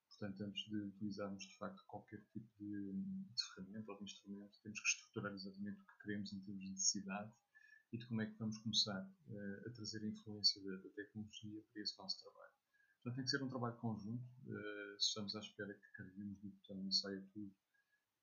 Portanto, 0.09 0.41
antes 0.43 0.69
de 0.69 0.77
utilizarmos 0.77 1.43
de 1.43 1.57
facto 1.57 1.83
qualquer 1.87 2.21
tipo 2.31 2.49
de, 2.57 2.93
de 2.93 3.43
de 3.93 4.03
instrumento, 4.03 4.59
temos 4.61 4.79
que 4.79 4.87
estruturar 4.87 5.33
exatamente 5.33 5.79
o 5.79 5.85
que 5.85 6.03
queremos 6.03 6.33
em 6.33 6.39
termos 6.41 6.63
de 6.63 6.69
necessidade 6.71 7.31
e 7.91 7.97
de 7.97 8.07
como 8.07 8.21
é 8.21 8.25
que 8.25 8.37
vamos 8.37 8.57
começar 8.57 9.01
uh, 9.01 9.67
a 9.67 9.71
trazer 9.71 10.03
a 10.03 10.07
influência 10.07 10.61
da, 10.63 10.75
da, 10.77 10.89
tecnologia 10.89 11.61
para 11.71 11.81
esse 11.81 11.97
nosso 11.97 12.21
trabalho. 12.21 12.53
Portanto, 12.95 13.15
tem 13.15 13.23
que 13.23 13.29
ser 13.29 13.43
um 13.43 13.49
trabalho 13.49 13.77
conjunto. 13.77 14.23
Uh, 14.47 14.99
se 14.99 15.07
estamos 15.07 15.35
à 15.35 15.39
espera 15.39 15.73
que 15.73 15.91
carreguemos 15.93 16.41
no 16.43 16.49
botão 16.49 16.87
e 16.87 16.93
saia 16.93 17.21
tudo 17.33 17.55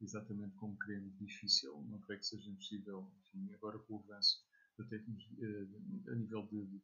exatamente 0.01 0.55
como 0.57 0.79
queremos, 0.79 1.17
difícil. 1.17 1.81
Não 1.85 2.01
creio 2.01 2.21
que 2.21 2.27
seja 2.27 2.51
impossível, 2.51 3.13
enfim, 3.21 3.53
agora 3.55 3.79
com 3.79 3.97
o 3.97 4.01
avanço 4.01 4.45
da 4.77 4.85
tecnologia, 4.85 5.49
uh, 5.49 6.11
a 6.11 6.15
nível 6.17 6.47
de, 6.49 6.67
de, 6.67 6.79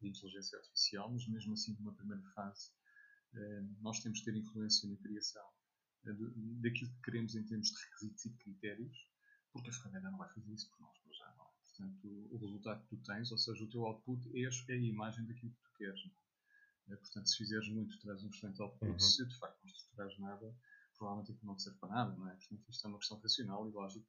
de, 0.00 0.08
inteligência 0.08 0.58
artificial, 0.58 1.12
mas 1.12 1.28
mesmo 1.28 1.52
assim, 1.52 1.76
numa 1.78 1.94
primeira 1.94 2.22
fase, 2.34 2.70
nós 3.82 4.00
temos 4.00 4.20
que 4.20 4.24
ter 4.24 4.36
influência 4.36 4.88
na 4.88 4.96
criação 4.96 5.46
daquilo 6.04 6.90
que 6.90 7.02
queremos 7.02 7.34
em 7.34 7.44
termos 7.44 7.68
de 7.68 7.84
requisitos 7.84 8.24
e 8.24 8.30
de 8.30 8.38
critérios, 8.38 8.96
porque 9.52 9.70
a 9.70 9.72
ferramenta 9.72 10.10
não 10.10 10.18
vai 10.18 10.28
fazer 10.32 10.52
isso 10.52 10.70
por 10.70 10.80
nós, 10.80 10.98
por 10.98 11.12
já 11.12 11.34
não. 11.36 11.44
É? 11.44 11.58
Portanto, 11.64 12.28
o 12.30 12.38
resultado 12.38 12.82
que 12.82 12.96
tu 12.96 13.02
tens, 13.02 13.30
ou 13.30 13.38
seja, 13.38 13.64
o 13.64 13.70
teu 13.70 13.86
output 13.86 14.20
é 14.34 14.72
a 14.72 14.76
imagem 14.76 15.26
daquilo 15.26 15.52
que 15.52 15.62
tu 15.62 15.72
queres. 15.76 16.04
Não 16.86 16.94
é? 16.94 16.96
Portanto, 16.96 17.28
se 17.28 17.36
fizeres 17.36 17.68
muito, 17.68 17.98
traz 18.00 18.22
um 18.22 18.28
excelente 18.28 18.60
output. 18.62 18.90
Uhum. 18.90 18.98
Se 18.98 19.26
de 19.26 19.38
facto 19.38 19.58
não 19.62 19.70
estruturares 19.70 20.18
nada, 20.18 20.56
provavelmente 20.96 21.32
aquilo 21.32 21.46
não 21.46 21.58
serve 21.58 21.78
para 21.78 21.88
nada. 21.90 22.16
Não 22.16 22.28
é? 22.28 22.34
Portanto, 22.34 22.68
isto 22.68 22.86
é 22.86 22.90
uma 22.90 22.98
questão 22.98 23.20
racional 23.20 23.68
e 23.68 23.72
lógica. 23.72 24.08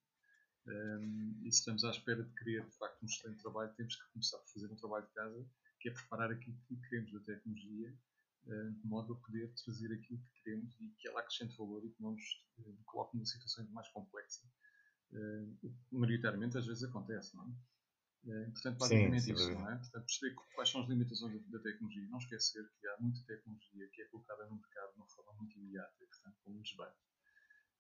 Um, 0.68 1.42
e 1.44 1.52
se 1.52 1.60
estamos 1.60 1.84
à 1.84 1.92
espera 1.92 2.24
de 2.24 2.34
querer 2.36 2.66
de 2.66 2.78
facto 2.78 3.02
um 3.02 3.06
excelente 3.06 3.42
trabalho, 3.42 3.74
temos 3.76 3.96
que 3.96 4.12
começar 4.12 4.38
por 4.40 4.50
fazer 4.50 4.72
um 4.72 4.76
trabalho 4.76 5.06
de 5.06 5.14
casa, 5.14 5.50
que 5.80 5.90
é 5.90 5.94
preparar 5.94 6.32
aquilo 6.32 6.58
que 6.68 6.76
queremos 6.76 7.12
da 7.14 7.20
tecnologia 7.22 7.98
de 8.46 8.88
modo 8.88 9.14
a 9.14 9.18
poder 9.18 9.54
trazer 9.54 9.94
aquilo 9.94 10.20
que 10.20 10.44
queremos 10.44 10.76
e 10.80 10.90
que 10.98 11.08
ela 11.08 11.20
acrescente 11.20 11.58
valor 11.58 11.86
e 11.86 11.92
que 11.92 12.02
não 12.02 12.12
nos 12.12 12.24
eh, 12.60 12.78
coloque 12.86 13.16
numa 13.16 13.26
situação 13.26 13.68
mais 13.72 13.88
complexa. 13.90 14.42
Uh, 15.12 15.76
maioritariamente 15.92 16.58
às 16.58 16.68
vezes 16.68 16.84
acontece, 16.84 17.36
não 17.36 17.46
é? 17.46 18.46
Portanto, 18.52 18.78
basicamente 18.78 19.22
Sim, 19.22 19.34
isso, 19.34 19.52
não 19.52 19.70
é? 19.70 19.78
Portanto, 19.78 20.06
perceber 20.06 20.36
quais 20.54 20.70
são 20.70 20.82
as 20.82 20.90
limitações 20.90 21.50
da, 21.50 21.60
tecnologia. 21.60 22.08
Não 22.10 22.18
esquecer 22.18 22.70
que 22.80 22.88
há 22.88 22.98
muita 23.00 23.24
tecnologia 23.24 23.90
que 23.94 24.02
é 24.02 24.06
colocada 24.08 24.46
no 24.48 24.58
mercado 24.58 24.92
de 24.92 24.98
uma 24.98 25.08
forma 25.08 25.34
muito 25.34 25.58
imediata 25.58 25.96
e, 26.02 26.06
portanto, 26.06 26.38
com 26.44 26.52
muitos 26.52 26.76
bugs. 26.76 27.10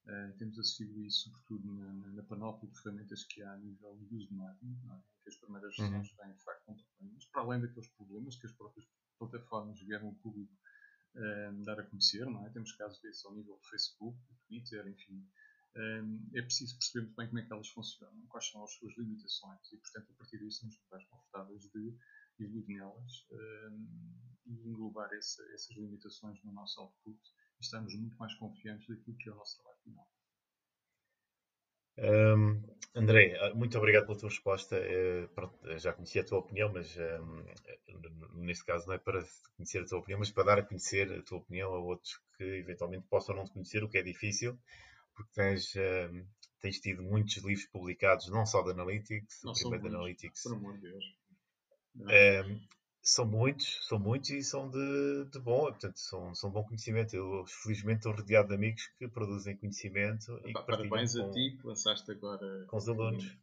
Uh, 0.05 0.37
temos 0.37 0.57
assistido 0.57 1.03
isso, 1.03 1.29
sobretudo, 1.29 1.73
na, 1.75 1.93
na, 1.93 2.11
na, 2.13 2.23
panóplia 2.23 2.71
de 2.71 2.81
ferramentas 2.81 3.25
que 3.25 3.43
há 3.43 3.53
a 3.53 3.57
nível 3.57 3.97
de 3.97 4.15
uso 4.15 4.29
de 4.29 4.33
marketing, 4.33 4.79
é? 4.91 5.01
que 5.23 5.29
as 5.29 5.35
primeiras 5.35 5.75
versões 5.75 6.09
uhum. 6.09 6.17
têm, 6.17 6.33
de 6.33 6.43
facto, 6.43 6.65
com 6.65 6.75
problemas, 6.77 7.25
para 7.25 7.41
além 7.41 7.61
daqueles 7.61 7.89
problemas 7.89 8.35
que 8.37 8.47
as 8.47 8.53
próprias 8.53 8.87
plataformas 9.19 9.79
vieram 9.81 10.07
ao 10.07 10.15
público 10.15 10.53
uh, 11.15 11.63
dar 11.63 11.79
a 11.79 11.83
conhecer, 11.83 12.25
não 12.25 12.45
é? 12.45 12.49
Temos 12.49 12.71
casos 12.73 12.99
desses 13.01 13.23
ao 13.25 13.35
nível 13.35 13.55
do 13.55 13.69
Facebook, 13.69 14.17
do 14.27 14.35
Twitter, 14.47 14.87
enfim. 14.87 15.27
Um, 15.75 16.29
é 16.33 16.41
preciso 16.41 16.75
perceber 16.77 17.05
muito 17.05 17.15
bem 17.15 17.27
como 17.27 17.39
é 17.39 17.45
que 17.45 17.53
elas 17.53 17.69
funcionam, 17.69 18.25
quais 18.27 18.49
são 18.49 18.63
as 18.63 18.73
suas 18.73 18.97
limitações 18.97 19.71
e, 19.71 19.77
portanto, 19.77 20.11
a 20.11 20.15
partir 20.15 20.39
disso 20.39 20.65
estamos 20.65 20.81
mais 20.89 21.05
confortáveis 21.05 21.61
de 21.69 21.95
evoluir 22.39 22.67
nelas 22.67 23.27
um, 23.31 24.17
e 24.47 24.67
englobar 24.67 25.13
essa, 25.13 25.43
essas 25.53 25.75
limitações 25.75 26.43
no 26.43 26.51
nosso 26.53 26.81
output 26.81 27.19
e 27.59 27.63
estarmos 27.63 27.93
muito 27.95 28.17
mais 28.17 28.33
confiantes 28.35 28.87
daquilo 28.87 29.17
que 29.17 29.29
é 29.29 29.31
o 29.31 29.35
nosso 29.35 29.57
trabalho 29.57 29.79
final. 29.83 30.09
Um, 32.01 32.61
André, 32.95 33.53
muito 33.53 33.77
obrigado 33.77 34.05
pela 34.05 34.17
tua 34.17 34.29
resposta. 34.29 34.75
Uh, 34.77 35.77
já 35.77 35.93
conheci 35.93 36.19
a 36.19 36.23
tua 36.23 36.39
opinião, 36.39 36.71
mas 36.73 36.97
um, 36.97 37.43
neste 38.35 38.65
caso 38.65 38.87
não 38.87 38.95
é 38.95 38.97
para 38.97 39.23
conhecer 39.55 39.79
a 39.79 39.85
tua 39.85 39.99
opinião, 39.99 40.19
mas 40.19 40.31
para 40.31 40.43
dar 40.43 40.59
a 40.59 40.63
conhecer 40.63 41.11
a 41.11 41.21
tua 41.21 41.37
opinião 41.37 41.73
a 41.73 41.79
outros 41.79 42.19
que 42.37 42.43
eventualmente 42.43 43.05
possam 43.07 43.35
não 43.35 43.45
te 43.45 43.51
conhecer, 43.51 43.83
o 43.83 43.89
que 43.89 43.97
é 43.97 44.03
difícil, 44.03 44.57
porque 45.15 45.31
tens, 45.33 45.75
um, 45.75 46.25
tens 46.61 46.79
tido 46.79 47.03
muitos 47.03 47.37
livros 47.37 47.65
publicados, 47.67 48.29
não 48.29 48.45
só 48.45 48.61
de 48.61 48.71
Analytics, 48.71 49.41
não, 49.43 49.51
o 49.51 49.55
primeiro 49.55 49.89
de 49.89 49.95
Analytics. 49.95 50.43
Por 50.43 50.53
amor 50.53 50.73
de 50.75 50.81
Deus. 50.81 51.05
São 53.01 53.25
muitos, 53.25 53.79
são 53.87 53.97
muitos 53.97 54.29
e 54.29 54.43
são 54.43 54.69
de, 54.69 55.25
de 55.31 55.39
bom, 55.39 55.63
portanto, 55.63 55.97
são, 55.97 56.35
são 56.35 56.51
bom 56.51 56.63
conhecimento. 56.63 57.15
Eu, 57.15 57.45
felizmente, 57.47 57.99
estou 57.99 58.13
rodeado 58.13 58.49
de 58.49 58.55
amigos 58.55 58.87
que 58.97 59.07
produzem 59.07 59.55
conhecimento. 59.55 60.39
e 60.45 60.53
que 60.53 60.61
parabéns 60.65 61.15
com, 61.15 61.25
a 61.25 61.31
ti, 61.31 61.57
que 61.59 61.65
lançaste 61.65 62.11
agora. 62.11 62.65
Com 62.67 62.77
os 62.77 62.89
alunos. 62.89 63.37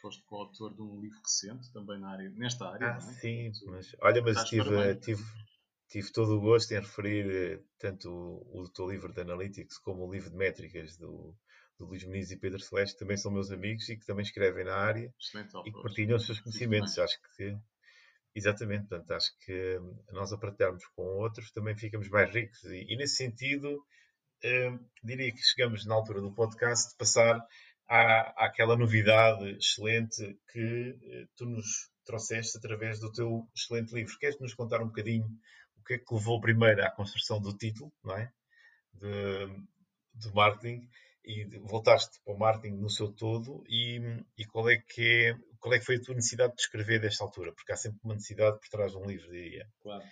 Foste 0.00 0.22
coautor 0.24 0.74
de 0.74 0.82
um 0.82 1.00
livro 1.00 1.18
recente, 1.24 1.72
também 1.72 1.98
na 1.98 2.10
área, 2.10 2.28
nesta 2.30 2.68
área. 2.68 2.88
Ah, 2.88 2.96
é? 2.96 3.00
sim, 3.00 3.52
mas 3.66 3.96
olha, 4.00 4.20
mas 4.20 4.44
tive, 4.44 4.96
tive, 4.96 5.24
tive 5.88 6.12
todo 6.12 6.36
o 6.36 6.40
gosto 6.40 6.72
em 6.72 6.80
referir 6.80 7.30
eh, 7.30 7.62
tanto 7.78 8.10
o, 8.10 8.62
o 8.62 8.68
teu 8.68 8.90
livro 8.90 9.12
de 9.12 9.20
Analytics 9.20 9.78
como 9.78 10.04
o 10.04 10.12
livro 10.12 10.30
de 10.30 10.36
métricas 10.36 10.96
do, 10.96 11.36
do 11.78 11.86
Luís 11.86 12.04
Muniz 12.04 12.30
e 12.30 12.36
Pedro 12.36 12.60
Celeste, 12.60 12.94
que 12.94 13.00
também 13.00 13.16
são 13.16 13.30
meus 13.30 13.50
amigos 13.50 13.88
e 13.88 13.96
que 13.96 14.04
também 14.04 14.24
escrevem 14.24 14.64
na 14.64 14.74
área 14.74 15.14
Excelente, 15.18 15.56
e 15.64 15.72
que 15.72 15.82
partilham 15.82 16.16
os 16.16 16.26
seus 16.26 16.40
conhecimentos. 16.40 16.98
Acho 16.98 17.20
que 17.22 17.56
Exatamente, 18.34 18.88
portanto, 18.88 19.10
acho 19.12 19.30
que 19.44 19.78
hum, 19.78 20.04
nós 20.12 20.32
a 20.32 20.38
partilharmos 20.38 20.84
com 20.96 21.02
outros 21.02 21.50
também 21.52 21.76
ficamos 21.76 22.08
mais 22.08 22.32
ricos 22.32 22.64
e, 22.64 22.86
e 22.88 22.96
nesse 22.96 23.16
sentido 23.16 23.84
eh, 24.42 24.72
diria 25.04 25.32
que 25.32 25.42
chegamos 25.42 25.84
na 25.84 25.94
altura 25.94 26.20
do 26.20 26.34
podcast 26.34 26.90
de 26.90 26.96
passar 26.96 27.40
à, 27.88 28.46
àquela 28.46 28.76
novidade 28.76 29.50
excelente 29.56 30.38
que 30.50 30.98
eh, 31.02 31.26
tu 31.36 31.44
nos 31.44 31.90
trouxeste 32.04 32.56
através 32.58 32.98
do 32.98 33.12
teu 33.12 33.46
excelente 33.54 33.94
livro. 33.94 34.18
Queres 34.18 34.40
nos 34.40 34.54
contar 34.54 34.80
um 34.80 34.86
bocadinho 34.86 35.26
o 35.76 35.84
que 35.84 35.94
é 35.94 35.98
que 35.98 36.14
levou 36.14 36.40
primeiro 36.40 36.82
à 36.84 36.90
construção 36.90 37.40
do 37.40 37.56
título, 37.56 37.92
não 38.02 38.16
é? 38.16 38.32
De, 38.94 39.46
de 40.14 40.34
marketing 40.34 40.88
e 41.24 41.58
voltaste 41.58 42.20
para 42.24 42.34
o 42.34 42.38
marketing 42.38 42.76
no 42.76 42.90
seu 42.90 43.12
todo 43.12 43.62
e, 43.68 44.00
e, 44.36 44.44
qual, 44.46 44.68
é 44.68 44.76
que 44.76 45.28
é, 45.30 45.36
qual 45.62 45.74
é 45.74 45.78
que 45.78 45.84
foi 45.84 45.96
a 45.96 46.02
tua 46.02 46.16
necessidade 46.16 46.56
de 46.56 46.60
escrever 46.60 47.00
desta 47.00 47.22
altura? 47.22 47.52
Porque 47.52 47.70
há 47.70 47.76
sempre 47.76 48.00
uma 48.02 48.14
necessidade 48.14 48.58
por 48.58 48.68
trás 48.68 48.90
de 48.90 48.98
um 48.98 49.06
livro, 49.06 49.30
diria. 49.30 49.72
Claro. 49.80 50.04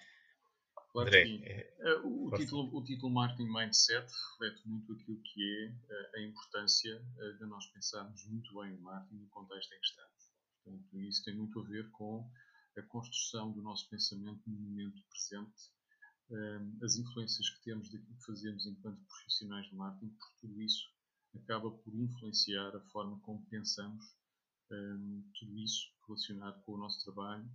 Claro 0.92 1.08
André, 1.08 1.24
que 1.24 1.44
é, 1.44 1.74
eh, 1.78 2.00
o, 2.04 2.30
título, 2.36 2.76
o 2.76 2.84
título 2.84 3.12
Marketing 3.12 3.48
Mindset 3.52 4.12
reflete 4.32 4.68
muito 4.68 4.92
aquilo 4.92 5.20
que 5.22 5.42
é 5.42 5.66
eh, 5.88 6.10
a 6.16 6.20
importância 6.22 6.90
eh, 7.18 7.32
de 7.32 7.46
nós 7.46 7.66
pensarmos 7.66 8.24
muito 8.26 8.52
bem 8.60 8.74
o 8.74 8.80
marketing 8.80 9.22
no 9.22 9.28
contexto 9.28 9.72
em 9.72 9.80
que 9.80 9.86
estamos. 9.86 10.30
Portanto, 10.64 11.00
isso 11.00 11.24
tem 11.24 11.36
muito 11.36 11.60
a 11.60 11.64
ver 11.64 11.90
com 11.90 12.30
a 12.76 12.82
construção 12.82 13.52
do 13.52 13.62
nosso 13.62 13.88
pensamento 13.88 14.42
no 14.46 14.56
momento 14.56 15.02
presente 15.10 15.70
as 16.84 16.94
influências 16.94 17.50
que 17.50 17.64
temos 17.64 17.90
daquilo 17.90 18.16
que 18.16 18.24
fazemos 18.24 18.64
enquanto 18.64 19.04
profissionais 19.04 19.66
de 19.66 19.74
marketing, 19.74 20.10
por 20.10 20.30
tudo 20.40 20.62
isso 20.62 20.88
acaba 21.34 21.68
por 21.72 21.92
influenciar 21.92 22.76
a 22.76 22.80
forma 22.92 23.18
como 23.20 23.44
pensamos 23.46 24.04
um, 24.70 25.30
tudo 25.38 25.58
isso 25.58 25.92
relacionado 26.06 26.62
com 26.62 26.72
o 26.72 26.78
nosso 26.78 27.04
trabalho. 27.04 27.48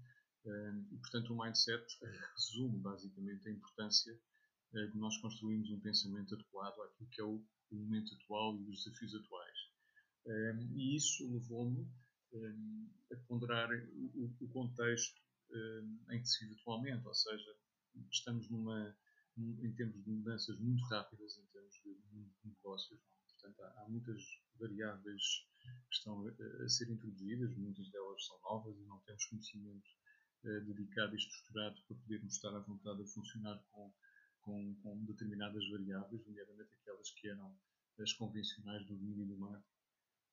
Um, 0.46 0.88
e, 0.92 0.98
portanto, 0.98 1.34
o 1.34 1.44
mindset 1.44 1.86
resume 2.36 2.80
basicamente 2.80 3.48
a 3.48 3.52
importância 3.52 4.14
uh, 4.74 4.92
de 4.92 4.98
nós 4.98 5.18
construirmos 5.18 5.70
um 5.72 5.80
pensamento 5.80 6.36
adequado 6.36 6.82
àquilo 6.82 7.10
que 7.10 7.22
é 7.22 7.24
o, 7.24 7.44
o 7.72 7.76
momento 7.76 8.14
atual 8.16 8.60
e 8.60 8.70
os 8.70 8.84
desafios 8.84 9.16
atuais. 9.16 9.58
Um, 10.28 10.76
e 10.76 10.96
isso 10.96 11.32
levou-me 11.32 11.88
a 13.14 13.16
ponderar 13.28 13.70
o, 13.72 14.36
o 14.42 14.48
contexto 14.50 15.22
em 16.12 16.22
que 16.22 16.28
se 16.28 16.44
vive 16.44 16.60
atualmente, 16.60 17.08
ou 17.08 17.14
seja, 17.14 17.56
estamos 18.12 18.50
numa, 18.50 18.96
em 19.38 19.74
termos 19.76 20.04
de 20.04 20.10
mudanças 20.10 20.60
muito 20.60 20.84
rápidas 20.86 21.38
em 21.38 21.46
termos 21.48 21.74
de, 21.76 21.94
de 21.94 22.50
negócios. 22.50 23.00
Não? 23.08 23.16
Portanto, 23.30 23.62
há, 23.62 23.84
há 23.84 23.90
muitas 23.90 24.22
variáveis 24.60 25.22
que 25.90 25.96
estão 25.96 26.28
a, 26.28 26.64
a, 26.64 26.70
ser 26.70 26.90
introduzidas, 26.90 27.56
muitas 27.58 27.90
delas 27.90 28.26
são 28.26 28.40
novas 28.42 28.78
e 28.78 28.86
não 28.86 29.00
temos 29.00 29.26
conhecimento 29.26 29.90
uh, 30.44 30.66
dedicado 30.66 31.14
e 31.14 31.18
estruturado 31.18 31.82
para 31.88 31.98
podermos 31.98 32.34
estar 32.34 32.56
à 32.56 32.60
vontade 32.60 33.02
a 33.02 33.08
funcionar 33.08 33.58
com, 33.72 33.94
com, 34.42 34.76
com 34.82 35.06
determinadas 35.06 35.68
variáveis, 35.70 36.26
nomeadamente 36.26 36.76
aquelas 36.82 37.10
que 37.12 37.30
eram 37.30 37.58
as 38.00 38.14
convencionais 38.14 38.86
do 38.86 38.98
domínio 38.98 39.28
do 39.28 39.38
marketing. 39.38 39.76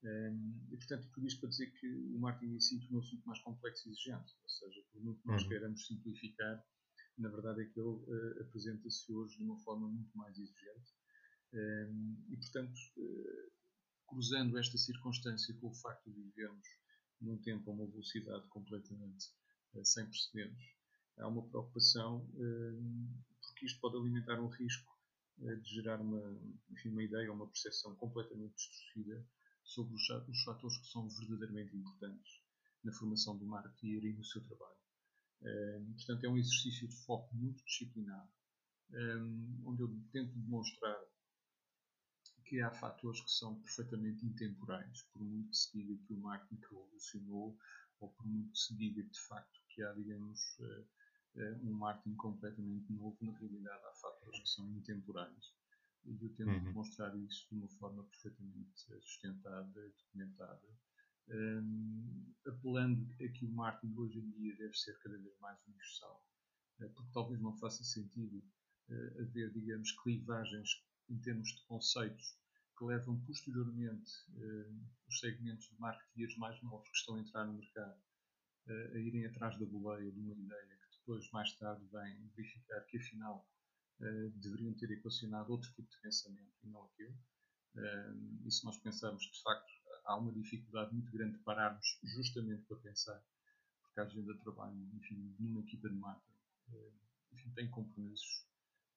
Um, 0.02 0.08
ehm, 0.08 0.66
e, 0.72 0.76
portanto, 0.76 1.08
tudo 1.12 1.26
isto 1.28 1.40
para 1.40 1.48
dizer 1.48 1.70
que 1.78 1.86
o 1.86 2.18
marketing 2.18 2.54
em 2.54 2.60
si 2.60 2.80
tornou-se 2.80 3.12
muito 3.12 3.24
mais 3.24 3.38
complexo 3.40 3.88
e 3.88 3.92
exigente. 3.92 4.34
Ou 4.42 4.48
seja, 4.48 4.82
por 4.90 5.00
muito 5.00 5.22
que 5.22 5.28
nós 5.28 5.42
uhum. 5.42 5.48
queiramos 5.48 5.86
simplificar, 5.86 6.64
na 7.18 7.28
verdade 7.28 7.62
é 7.62 7.66
que 7.66 7.78
ele 7.78 7.88
uh, 7.88 8.42
apresenta-se 8.42 9.12
hoje 9.12 9.36
de 9.36 9.44
uma 9.44 9.58
forma 9.60 9.88
muito 9.88 10.16
mais 10.16 10.36
exigente 10.36 10.92
e, 12.30 12.36
portanto, 12.36 12.80
eh, 12.98 13.50
cruzando 14.12 14.58
esta 14.58 14.76
circunstância 14.76 15.54
com 15.54 15.68
o 15.68 15.74
facto 15.74 16.10
de 16.10 16.20
vivermos 16.20 16.68
num 17.20 17.38
tempo 17.38 17.70
a 17.70 17.74
uma 17.74 17.86
velocidade 17.86 18.46
completamente 18.48 19.26
eh, 19.74 19.84
sem 19.84 20.06
precedentes, 20.06 20.66
há 21.18 21.28
uma 21.28 21.48
preocupação, 21.48 22.28
porque 23.40 23.66
isto 23.66 23.80
pode 23.80 23.96
alimentar 23.96 24.38
um 24.40 24.48
risco 24.48 24.92
eh, 25.40 25.56
de 25.56 25.74
gerar 25.74 26.00
uma, 26.00 26.20
enfim, 26.70 26.90
uma 26.90 27.02
ideia 27.02 27.32
uma 27.32 27.46
percepção 27.46 27.94
completamente 27.96 28.54
distorcida 28.54 29.26
sobre 29.64 29.94
os, 29.94 30.10
os 30.28 30.42
fatores 30.42 30.76
que 30.76 30.88
são 30.88 31.08
verdadeiramente 31.08 31.74
importantes 31.74 32.42
na 32.84 32.92
formação 32.92 33.38
do 33.38 33.46
marketeer 33.46 34.04
e 34.04 34.12
no 34.12 34.24
seu 34.24 34.42
trabalho. 34.44 34.76
portanto, 35.96 36.24
é 36.24 36.28
um 36.28 36.36
exercício 36.36 36.88
de 36.88 36.96
foco 37.04 37.34
muito 37.34 37.64
disciplinado, 37.64 38.28
onde 39.64 39.82
eu 39.82 39.88
tento 40.10 40.34
demonstrar 40.34 40.98
que 42.52 42.60
há 42.60 42.70
fatores 42.70 43.18
que 43.22 43.30
são 43.30 43.58
perfeitamente 43.62 44.26
intemporais, 44.26 45.04
por 45.04 45.24
muito 45.24 45.48
que 45.48 45.56
se 45.56 45.72
diga 45.72 46.06
que 46.06 46.12
o 46.12 46.18
marketing 46.18 46.60
revolucionou, 46.60 47.58
ou 47.98 48.10
por 48.10 48.26
muito 48.26 48.52
que 48.52 48.58
se 48.58 48.76
diga 48.76 49.02
de 49.02 49.20
facto 49.20 49.58
que 49.70 49.82
há, 49.82 49.90
digamos, 49.94 50.38
eh, 50.60 50.84
eh, 51.36 51.58
um 51.62 51.72
marketing 51.72 52.14
completamente 52.16 52.92
novo, 52.92 53.16
na 53.22 53.32
realidade 53.38 53.82
há 53.86 53.94
fatores 53.94 54.38
que 54.38 54.48
são 54.50 54.70
intemporais. 54.70 55.54
E 56.04 56.22
eu 56.22 56.28
tento 56.34 56.50
uhum. 56.50 56.64
demonstrar 56.64 57.16
isso 57.16 57.48
de 57.48 57.56
uma 57.56 57.68
forma 57.68 58.04
perfeitamente 58.04 58.70
sustentada 59.00 59.86
e 59.86 59.92
documentada, 60.02 60.68
um, 61.30 62.34
apelando 62.46 63.10
a 63.14 63.28
que 63.28 63.46
o 63.46 63.50
marketing 63.50 63.94
hoje 63.96 64.18
em 64.18 64.30
dia 64.32 64.54
deve 64.58 64.76
ser 64.76 64.98
cada 64.98 65.16
vez 65.16 65.38
mais 65.40 65.58
universal. 65.66 66.22
Eh, 66.80 66.88
porque 66.88 67.12
talvez 67.14 67.40
não 67.40 67.56
faça 67.56 67.82
sentido 67.82 68.44
haver, 69.18 69.50
digamos, 69.54 69.90
clivagens 70.02 70.84
em 71.08 71.18
termos 71.18 71.48
de 71.48 71.64
conceitos 71.64 72.41
que 72.76 72.84
levam 72.84 73.20
posteriormente 73.20 74.10
uh, 74.30 74.84
os 75.08 75.20
segmentos 75.20 75.68
de 75.68 75.78
marketeers 75.78 76.36
mais 76.36 76.60
novos 76.62 76.88
que 76.88 76.96
estão 76.96 77.16
a 77.16 77.20
entrar 77.20 77.44
no 77.44 77.54
mercado 77.54 77.98
uh, 78.66 78.94
a 78.94 78.98
irem 78.98 79.26
atrás 79.26 79.58
da 79.58 79.66
boleia 79.66 80.10
de 80.10 80.18
uma 80.18 80.34
ideia 80.34 80.78
que 80.90 80.98
depois, 80.98 81.30
mais 81.30 81.52
tarde, 81.56 81.84
vem 81.92 82.30
verificar 82.36 82.80
que 82.86 82.98
afinal 82.98 83.46
uh, 84.00 84.30
deveriam 84.38 84.74
ter 84.74 84.90
equacionado 84.90 85.52
outro 85.52 85.70
tipo 85.70 85.90
de 85.90 86.00
pensamento 86.00 86.52
e 86.62 86.68
não 86.68 86.84
aquele. 86.84 87.16
e 88.44 88.50
se 88.50 88.64
nós 88.64 88.76
pensarmos, 88.78 89.22
de 89.22 89.42
facto, 89.42 89.72
há 90.04 90.16
uma 90.16 90.32
dificuldade 90.32 90.92
muito 90.92 91.10
grande 91.12 91.36
de 91.36 91.44
pararmos 91.44 91.98
justamente 92.02 92.62
para 92.64 92.76
pensar, 92.78 93.22
porque 93.82 94.00
a 94.00 94.04
agenda 94.04 94.34
de 94.34 94.40
trabalho, 94.40 94.90
enfim, 94.94 95.34
numa 95.38 95.60
equipa 95.60 95.88
de 95.88 95.96
marketing, 95.96 96.32
enfim, 97.32 97.50
tem 97.54 97.70
compromissos 97.70 98.46
eh, 98.46 98.51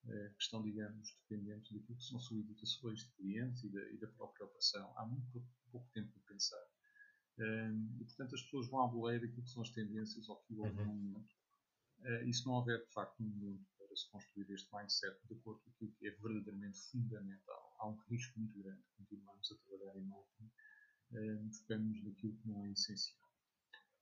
que 0.05 0.43
estão, 0.43 0.61
digamos, 0.61 1.17
dependentes 1.27 1.71
daquilo 1.71 1.97
que 1.97 2.03
são 2.03 2.19
solicitações 2.19 2.99
de 2.99 3.11
clientes 3.15 3.63
e 3.63 3.69
da, 3.69 3.81
e 3.91 3.97
da 3.97 4.07
própria 4.07 4.45
operação. 4.45 4.93
Há 4.97 5.05
muito 5.05 5.27
pouco, 5.31 5.47
pouco 5.71 5.89
tempo 5.93 6.11
para 6.11 6.33
pensar. 6.33 6.63
Um, 7.37 7.97
e, 7.99 8.05
portanto, 8.05 8.35
as 8.35 8.41
pessoas 8.43 8.69
vão 8.69 8.83
à 8.83 8.87
boleia 8.87 9.19
daquilo 9.19 9.43
que 9.43 9.49
são 9.49 9.61
as 9.61 9.69
tendências 9.69 10.29
ao 10.29 10.41
que 10.43 10.55
houve 10.55 10.79
uhum. 10.79 10.85
no 10.85 10.93
momento. 10.93 11.35
Uh, 11.99 12.27
e 12.27 12.33
se 12.33 12.45
não 12.45 12.53
houver, 12.53 12.79
de 12.85 12.91
facto, 12.93 13.19
um 13.21 13.27
momento 13.27 13.65
para 13.77 13.95
se 13.95 14.09
construir 14.09 14.49
este 14.51 14.73
mindset 14.73 15.17
de 15.27 15.33
acordo 15.33 15.61
com 15.61 15.69
aquilo 15.71 15.91
que 15.93 16.07
é 16.07 16.11
verdadeiramente 16.11 16.77
fundamental, 16.91 17.75
há 17.79 17.89
um 17.89 17.97
risco 18.09 18.39
muito 18.39 18.57
grande 18.61 18.81
de 18.81 18.89
continuarmos 18.97 19.51
a 19.51 19.55
trabalhar 19.55 19.97
em 19.97 20.05
marketing, 20.05 20.51
uh, 21.11 21.53
focando-nos 21.53 22.03
naquilo 22.03 22.37
que 22.37 22.47
não 22.47 22.65
é 22.65 22.71
essencial. 22.71 23.29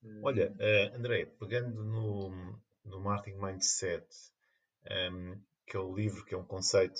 Uh, 0.03 0.21
Olha, 0.23 0.51
uh, 0.51 0.95
André, 0.95 1.25
pegando 1.25 1.83
no, 1.83 2.61
no 2.83 2.99
marketing 3.01 3.39
mindset, 3.39 4.05
um, 5.11 5.41
que 5.65 5.77
é 5.77 5.79
o 5.79 5.93
livro, 5.93 6.25
que 6.25 6.33
é 6.33 6.37
um 6.37 6.45
conceito, 6.45 6.99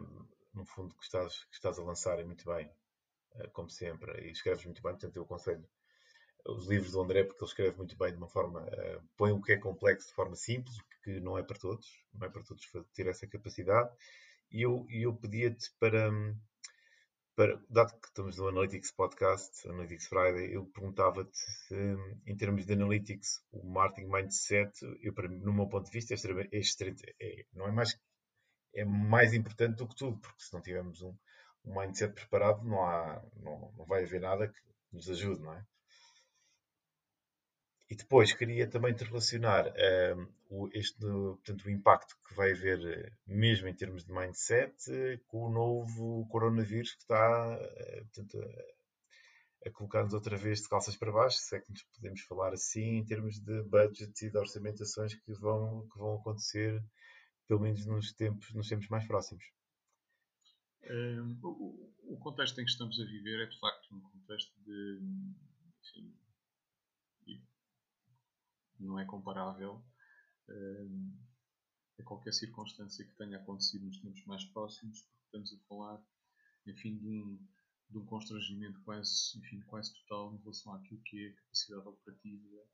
um, 0.00 0.26
no 0.54 0.64
fundo, 0.64 0.94
que 0.94 1.04
estás, 1.04 1.44
que 1.44 1.54
estás 1.54 1.78
a 1.78 1.82
lançar 1.82 2.18
e 2.20 2.24
muito 2.24 2.44
bem, 2.44 2.70
uh, 3.36 3.50
como 3.52 3.70
sempre, 3.70 4.26
e 4.26 4.30
escreves 4.30 4.64
muito 4.64 4.82
bem, 4.82 4.92
portanto 4.92 5.16
eu 5.16 5.22
aconselho 5.22 5.68
os 6.46 6.66
livros 6.66 6.92
do 6.92 7.00
André, 7.00 7.24
porque 7.24 7.42
ele 7.42 7.50
escreve 7.50 7.76
muito 7.76 7.96
bem 7.96 8.10
de 8.10 8.18
uma 8.18 8.28
forma, 8.28 8.60
uh, 8.62 9.02
põe 9.16 9.32
o 9.32 9.40
que 9.40 9.52
é 9.52 9.56
complexo 9.56 10.08
de 10.08 10.14
forma 10.14 10.36
simples, 10.36 10.76
que 11.02 11.20
não 11.20 11.38
é 11.38 11.42
para 11.42 11.58
todos, 11.58 11.88
não 12.12 12.26
é 12.26 12.30
para 12.30 12.42
todos 12.42 12.68
ter 12.94 13.06
essa 13.06 13.26
capacidade, 13.26 13.90
e 14.50 14.62
eu, 14.62 14.86
eu 14.90 15.14
pedia-te 15.14 15.72
para, 15.80 16.10
para, 17.34 17.58
dado 17.68 17.98
que 17.98 18.08
estamos 18.08 18.36
no 18.36 18.48
Analytics 18.48 18.92
Podcast, 18.92 19.68
Analytics 19.68 20.06
Friday, 20.06 20.54
eu 20.54 20.66
perguntava-te, 20.66 21.38
em 22.26 22.36
termos 22.36 22.66
de 22.66 22.72
Analytics, 22.74 23.42
o 23.52 23.66
marketing 23.66 24.10
mindset, 24.10 24.72
eu, 25.00 25.14
para, 25.14 25.28
no 25.28 25.52
meu 25.52 25.66
ponto 25.68 25.86
de 25.86 25.92
vista, 25.92 26.14
é, 26.14 26.18
é, 26.52 27.14
é, 27.20 27.44
não 27.54 27.68
é 27.68 27.72
mais, 27.72 27.98
é 28.74 28.84
mais 28.84 29.32
importante 29.32 29.76
do 29.76 29.88
que 29.88 29.96
tudo, 29.96 30.18
porque 30.18 30.42
se 30.42 30.52
não 30.52 30.60
tivermos 30.60 31.00
um, 31.02 31.16
um 31.64 31.80
mindset 31.80 32.12
preparado, 32.14 32.62
não, 32.64 32.84
há, 32.84 33.22
não, 33.36 33.72
não 33.76 33.86
vai 33.86 34.04
haver 34.04 34.20
nada 34.20 34.48
que 34.48 34.60
nos 34.92 35.08
ajude, 35.08 35.42
não 35.42 35.54
é? 35.54 35.64
E 37.92 37.94
depois 37.94 38.32
queria 38.32 38.66
também 38.66 38.94
te 38.94 39.04
relacionar 39.04 39.66
um, 40.16 40.26
o, 40.48 40.70
este, 40.72 40.98
portanto, 40.98 41.66
o 41.66 41.70
impacto 41.70 42.16
que 42.26 42.34
vai 42.34 42.52
haver, 42.52 43.12
mesmo 43.26 43.68
em 43.68 43.74
termos 43.74 44.02
de 44.02 44.10
mindset, 44.10 44.74
com 45.26 45.44
o 45.44 45.52
novo 45.52 46.26
coronavírus 46.30 46.94
que 46.94 47.02
está 47.02 47.58
portanto, 48.14 48.38
a, 49.66 49.70
colocar-nos 49.72 50.14
outra 50.14 50.38
vez 50.38 50.62
de 50.62 50.70
calças 50.70 50.96
para 50.96 51.12
baixo, 51.12 51.36
se 51.36 51.54
é 51.54 51.60
que 51.60 51.70
nos 51.70 51.82
podemos 51.82 52.22
falar 52.22 52.54
assim, 52.54 52.96
em 52.96 53.04
termos 53.04 53.38
de 53.38 53.62
budget 53.64 54.24
e 54.24 54.30
de 54.30 54.38
orçamentações 54.38 55.14
que 55.14 55.32
vão, 55.34 55.86
que 55.92 55.98
vão 55.98 56.14
acontecer, 56.14 56.82
pelo 57.46 57.60
menos 57.60 57.84
nos 57.84 58.10
tempos, 58.14 58.54
nos 58.54 58.70
tempos 58.70 58.88
mais 58.88 59.06
próximos. 59.06 59.44
Um, 60.90 61.38
o, 61.42 61.92
o, 62.14 62.18
contexto 62.20 62.58
em 62.58 62.64
que 62.64 62.70
estamos 62.70 62.98
a 62.98 63.04
viver 63.04 63.42
é 63.42 63.46
de 63.50 63.60
facto 63.60 63.94
um 63.94 64.00
contexto 64.00 64.58
de 64.64 64.98
enfim, 65.82 66.21
não 68.86 68.98
é 68.98 69.04
comparável 69.04 69.84
uh, 70.48 71.12
a 71.98 72.02
qualquer 72.02 72.32
circunstância 72.32 73.04
que 73.04 73.16
tenha 73.16 73.38
acontecido 73.38 73.86
nos 73.86 73.98
tempos 74.00 74.24
mais 74.26 74.44
próximos, 74.46 75.00
porque 75.02 75.24
estamos 75.24 75.52
a 75.52 75.58
falar, 75.68 76.02
enfim, 76.66 76.96
de 76.96 77.06
um, 77.06 77.38
de 77.90 77.98
um 77.98 78.06
constrangimento 78.06 78.80
quase, 78.82 79.38
enfim, 79.38 79.60
quase 79.62 79.94
total 79.94 80.34
em 80.34 80.38
relação 80.38 80.74
àquilo 80.74 81.00
que 81.02 81.26
é 81.26 81.28
a 81.30 81.34
capacidade 81.34 81.88
operativa 81.88 82.64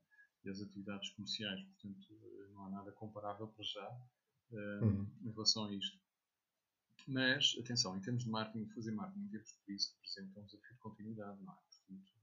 e 0.43 0.49
as 0.49 0.61
atividades 0.61 1.09
comerciais. 1.11 1.61
Portanto, 1.63 2.07
eh, 2.11 2.47
não 2.53 2.65
há 2.65 2.69
nada 2.69 2.91
comparável 2.93 3.47
para 3.47 3.63
já 3.63 3.89
uh, 4.51 4.85
uhum. 4.85 5.07
em 5.23 5.31
relação 5.31 5.65
a 5.65 5.73
isto. 5.73 5.99
Mas, 7.07 7.55
atenção, 7.59 7.97
em 7.97 8.01
termos 8.01 8.23
de 8.23 8.29
marketing, 8.29 8.69
fazer 8.69 8.91
marketing 8.91 9.25
em 9.25 9.29
termos 9.29 9.51
de 9.51 9.59
crise 9.59 9.91
representa 9.95 10.39
um 10.39 10.45
desafio 10.45 10.73
de 10.73 10.79
continuidade, 10.79 11.41
não 11.43 11.53
é? 11.53 11.55
Portanto, 11.55 12.18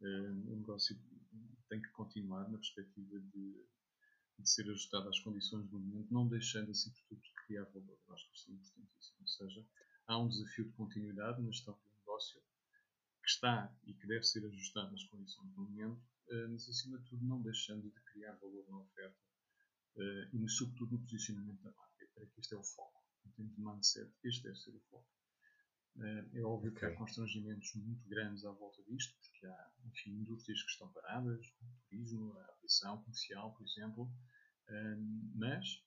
o 0.00 0.56
negócio 0.56 0.96
tem 1.68 1.80
que 1.80 1.90
continuar 1.90 2.48
na 2.48 2.58
perspectiva 2.58 3.18
de, 3.20 3.66
de 4.38 4.50
ser 4.50 4.62
ajustado 4.70 5.08
às 5.08 5.18
condições 5.20 5.68
do 5.68 5.78
momento, 5.78 6.12
não 6.12 6.28
deixando 6.28 6.70
assim 6.70 6.92
tudo 7.08 7.20
de 7.20 7.32
criar 7.46 7.64
valor. 7.64 7.98
Eu 8.06 8.14
acho 8.14 8.28
que 8.30 8.36
isso 8.36 8.50
é 8.50 8.54
importantíssimo. 8.54 9.16
Ou 9.20 9.28
seja, 9.28 9.66
há 10.06 10.18
um 10.18 10.28
desafio 10.28 10.64
de 10.64 10.72
continuidade 10.72 11.42
na 11.42 11.50
gestão 11.50 11.74
do 11.74 11.98
negócio 11.98 12.40
que 13.22 13.30
está 13.30 13.74
e 13.84 13.94
que 13.94 14.06
deve 14.06 14.24
ser 14.24 14.44
ajustado 14.46 14.94
às 14.94 15.04
condições 15.04 15.50
do 15.52 15.60
momento, 15.62 16.02
eh, 16.30 16.46
mas 16.48 16.68
acima 16.68 16.98
de 16.98 17.04
tudo 17.10 17.24
não 17.26 17.42
deixando 17.42 17.90
de 17.90 18.00
criar 18.12 18.34
valor 18.36 18.66
na 18.68 18.78
oferta 18.78 19.18
eh, 19.96 20.30
e 20.32 20.48
sobretudo 20.48 20.92
no 20.92 21.00
posicionamento 21.00 21.62
da 21.62 21.72
marca. 21.72 22.06
Creio 22.14 22.30
que 22.30 22.40
este 22.40 22.54
é 22.54 22.56
o 22.56 22.64
foco. 22.64 23.04
Em 23.26 23.30
termos 23.30 23.54
de 23.54 23.60
mindset, 23.60 24.12
este 24.24 24.42
deve 24.42 24.56
ser 24.56 24.70
o 24.70 24.80
foco. 24.90 25.17
É 26.32 26.42
óbvio 26.42 26.70
okay. 26.70 26.88
que 26.88 26.94
há 26.94 26.96
constrangimentos 26.96 27.74
muito 27.74 28.08
grandes 28.08 28.44
à 28.44 28.52
volta 28.52 28.82
disto, 28.84 29.16
porque 29.20 29.46
há, 29.46 29.72
enfim, 29.86 30.10
indústrias 30.10 30.62
que 30.62 30.70
estão 30.70 30.92
paradas, 30.92 31.44
o 31.60 31.88
turismo, 31.88 32.38
a 32.38 32.52
aviação 32.52 33.02
comercial, 33.02 33.52
por 33.54 33.66
exemplo, 33.66 34.12
mas 35.34 35.82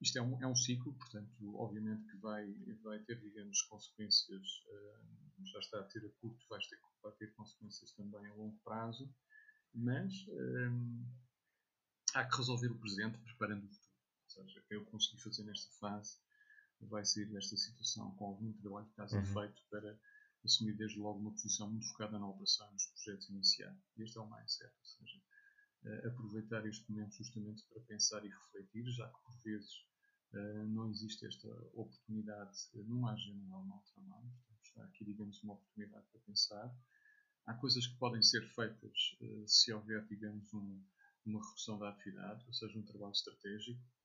isto 0.00 0.18
é 0.18 0.22
um, 0.22 0.42
é 0.42 0.46
um 0.46 0.54
ciclo, 0.54 0.94
portanto, 0.94 1.56
obviamente 1.56 2.06
que 2.10 2.16
vai, 2.18 2.50
vai 2.82 2.98
ter, 3.00 3.20
digamos, 3.20 3.60
consequências, 3.62 4.46
já 5.44 5.58
está 5.58 5.80
a 5.80 5.84
ter 5.84 6.06
a 6.06 6.10
curto, 6.20 6.46
vai 6.48 6.60
ter, 6.60 6.78
vai 7.02 7.12
ter 7.12 7.34
consequências 7.34 7.92
também 7.92 8.26
a 8.26 8.34
longo 8.34 8.58
prazo, 8.64 9.12
mas 9.74 10.14
há 12.14 12.24
que 12.24 12.36
resolver 12.36 12.68
o 12.68 12.78
presente 12.78 13.18
preparando 13.18 13.66
o 13.66 13.68
futuro. 13.68 13.88
Ou 14.24 14.30
seja, 14.30 14.60
o 14.60 14.62
que 14.64 14.74
eu 14.74 14.84
consegui 14.86 15.20
fazer 15.22 15.42
nesta 15.44 15.70
fase 15.78 16.16
vai 16.82 17.04
sair 17.04 17.26
desta 17.26 17.56
situação 17.56 18.14
com 18.16 18.26
algum 18.26 18.52
trabalho 18.54 18.86
de 18.86 18.94
casa 18.94 19.18
uhum. 19.18 19.24
feito 19.24 19.62
para 19.70 19.98
assumir 20.44 20.76
desde 20.76 20.98
logo 20.98 21.18
uma 21.18 21.32
posição 21.32 21.70
muito 21.70 21.88
focada 21.88 22.18
na 22.18 22.28
operação 22.28 22.68
e 22.68 22.72
nos 22.72 22.86
projetos 22.86 23.28
iniciais. 23.28 23.76
E 23.96 24.02
este 24.02 24.18
é 24.18 24.20
o 24.20 24.30
mindset, 24.30 24.72
ou 24.78 24.84
seja, 24.84 25.22
uh, 25.84 26.08
aproveitar 26.08 26.66
este 26.66 26.90
momento 26.90 27.16
justamente 27.16 27.64
para 27.68 27.82
pensar 27.82 28.24
e 28.24 28.28
refletir, 28.28 28.84
já 28.90 29.08
que 29.08 29.20
por 29.24 29.42
vezes 29.42 29.72
uh, 30.32 30.64
não 30.68 30.88
existe 30.90 31.26
esta 31.26 31.48
oportunidade 31.74 32.56
numa 32.74 33.12
agenda 33.12 33.44
normal 33.46 33.82
de 33.84 33.92
trabalho, 33.92 34.30
portanto 34.30 34.64
está 34.64 34.84
aqui, 34.84 35.04
digamos, 35.04 35.42
uma 35.42 35.54
oportunidade 35.54 36.06
para 36.10 36.20
pensar. 36.20 36.76
Há 37.46 37.54
coisas 37.54 37.86
que 37.86 37.98
podem 37.98 38.22
ser 38.22 38.46
feitas 38.54 39.16
uh, 39.20 39.48
se 39.48 39.72
houver, 39.72 40.06
digamos, 40.06 40.52
um, 40.54 40.84
uma 41.26 41.44
redução 41.44 41.78
da 41.78 41.90
atividade, 41.90 42.44
ou 42.46 42.52
seja, 42.52 42.78
um 42.78 42.84
trabalho 42.84 43.12
estratégico, 43.12 43.80
eh, 43.80 43.97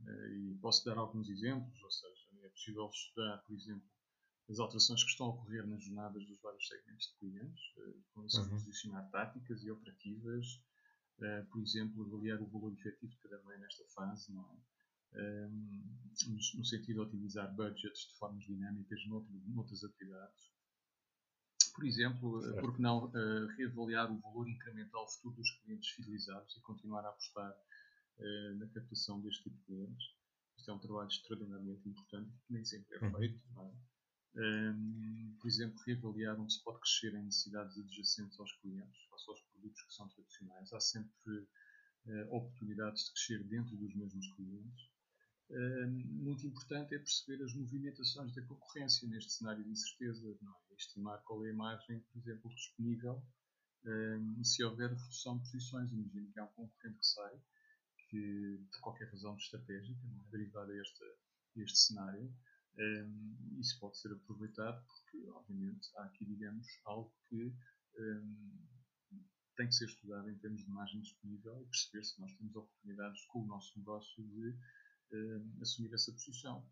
e 0.00 0.58
posso 0.60 0.84
dar 0.84 0.96
alguns 0.96 1.28
exemplos, 1.28 1.82
ou 1.82 1.90
seja, 1.90 2.28
é 2.42 2.48
possível 2.48 2.88
estudar, 2.88 3.38
por 3.38 3.54
exemplo, 3.54 3.88
as 4.48 4.58
alterações 4.58 5.04
que 5.04 5.10
estão 5.10 5.26
a 5.26 5.30
ocorrer 5.30 5.66
nas 5.66 5.82
jornadas 5.82 6.26
dos 6.26 6.40
vários 6.40 6.66
segmentos 6.66 7.06
de 7.08 7.18
clientes, 7.18 7.62
eh, 7.76 8.00
com 8.14 8.24
isso 8.24 8.40
uhum. 8.40 8.48
posicionar 8.48 9.10
táticas 9.10 9.62
e 9.62 9.70
operativas, 9.70 10.62
eh, 11.20 11.42
por 11.50 11.60
exemplo, 11.60 12.06
avaliar 12.06 12.40
o 12.40 12.46
valor 12.46 12.72
efetivo 12.72 13.12
de 13.12 13.18
cada 13.18 13.38
bem 13.42 13.58
nesta 13.58 13.84
fase, 13.94 14.32
não 14.32 14.48
é? 14.50 14.78
no 16.28 16.64
sentido 16.66 16.96
de 16.96 17.00
otimizar 17.00 17.54
budgets 17.54 18.08
de 18.08 18.18
formas 18.18 18.44
dinâmicas 18.44 19.00
noutras 19.06 19.82
atividades. 19.82 20.52
Por 21.74 21.86
exemplo, 21.86 22.42
certo. 22.42 22.60
porque 22.60 22.82
não 22.82 23.10
reavaliar 23.56 24.12
o 24.12 24.20
valor 24.20 24.46
incremental 24.46 25.08
futuro 25.08 25.36
dos 25.36 25.50
clientes 25.62 25.88
fidelizados 25.92 26.54
e 26.56 26.60
continuar 26.60 27.06
a 27.06 27.08
apostar 27.08 27.50
eh, 27.50 27.87
na 28.56 28.66
captação 28.68 29.20
deste 29.20 29.44
tipo 29.44 29.56
de 29.56 29.64
clientes. 29.64 30.18
Isto 30.58 30.72
é 30.72 30.74
um 30.74 30.78
trabalho 30.78 31.08
extraordinariamente 31.08 31.88
importante 31.88 32.30
que 32.46 32.52
nem 32.52 32.64
sempre 32.64 32.96
é 32.96 33.04
uhum. 33.04 33.16
feito. 33.16 33.40
É? 33.56 33.60
Um, 33.60 34.42
ehm, 34.42 35.36
por 35.40 35.48
exemplo, 35.48 35.78
reavaliar 35.86 36.38
onde 36.38 36.52
se 36.52 36.62
pode 36.62 36.80
crescer 36.80 37.14
em 37.14 37.24
necessidades 37.24 37.78
adjacentes 37.78 38.38
aos 38.40 38.52
clientes, 38.60 39.00
aos 39.12 39.40
produtos 39.42 39.82
que 39.82 39.94
são 39.94 40.08
tradicionais. 40.08 40.72
Há 40.72 40.80
sempre 40.80 41.38
uh, 42.06 42.34
oportunidades 42.34 43.04
de 43.04 43.12
crescer 43.12 43.44
dentro 43.44 43.76
dos 43.76 43.94
mesmos 43.94 44.26
clientes. 44.34 44.90
Um, 45.50 45.56
ehm, 45.56 46.06
muito 46.24 46.46
importante 46.46 46.94
é 46.94 46.98
perceber 46.98 47.42
as 47.42 47.54
movimentações 47.54 48.34
da 48.34 48.42
concorrência 48.42 49.08
neste 49.08 49.32
cenário 49.32 49.64
de 49.64 49.70
incerteza, 49.70 50.28
é? 50.28 50.74
estimar 50.74 51.22
qual 51.22 51.44
é 51.46 51.50
a 51.50 51.54
margem, 51.54 52.00
por 52.00 52.18
exemplo, 52.18 52.54
disponível 52.54 53.24
um, 53.84 53.90
ehm, 53.90 54.44
se 54.44 54.62
houver 54.64 54.90
redução 54.90 55.38
de 55.38 55.50
posições. 55.50 55.92
Imagino 55.92 56.30
que 56.32 56.40
há 56.40 56.44
um 56.44 56.48
concorrente 56.48 56.98
que 56.98 57.06
sai 57.06 57.40
que, 58.08 58.66
por 58.72 58.80
qualquer 58.80 59.10
razão 59.10 59.36
estratégica, 59.36 60.00
não 60.08 60.20
é? 60.20 60.30
derivada 60.30 60.72
a 60.72 60.80
este, 60.80 61.04
este 61.56 61.78
cenário, 61.78 62.34
um, 62.78 63.58
isso 63.58 63.78
pode 63.80 63.98
ser 63.98 64.12
aproveitado 64.12 64.84
porque, 64.86 65.28
obviamente, 65.30 65.88
há 65.96 66.04
aqui, 66.04 66.24
digamos, 66.24 66.66
algo 66.84 67.12
que 67.28 67.54
um, 67.98 68.68
tem 69.56 69.66
que 69.66 69.74
ser 69.74 69.86
estudado 69.86 70.30
em 70.30 70.38
termos 70.38 70.64
de 70.64 70.70
margem 70.70 71.00
disponível 71.00 71.60
e 71.60 71.66
perceber 71.66 72.04
se 72.04 72.20
nós 72.20 72.32
temos 72.34 72.54
oportunidades 72.54 73.24
com 73.26 73.42
o 73.42 73.46
nosso 73.46 73.76
negócio 73.76 74.24
de 74.24 74.56
um, 75.12 75.58
assumir 75.60 75.92
essa 75.92 76.12
posição. 76.12 76.64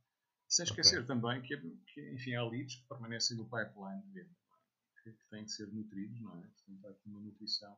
Sem 0.49 0.65
esquecer 0.65 1.03
okay. 1.03 1.07
também 1.09 1.43
que, 1.43 1.57
que, 1.93 2.13
enfim, 2.13 2.35
há 2.35 2.45
leads 2.45 2.77
que 2.77 2.87
permanecem 2.87 3.37
no 3.37 3.45
pipeline 3.45 4.01
de 4.03 4.13
venda, 4.13 4.31
é? 4.31 5.03
que, 5.03 5.13
que, 5.13 5.29
têm 5.29 5.45
que 5.45 5.51
ser 5.51 5.67
nutridos, 5.73 6.21
não 6.21 6.39
é? 6.39 6.47
Portanto, 6.47 6.87
há 6.87 6.91
aqui 6.91 7.09
uma 7.09 7.21
nutrição 7.21 7.77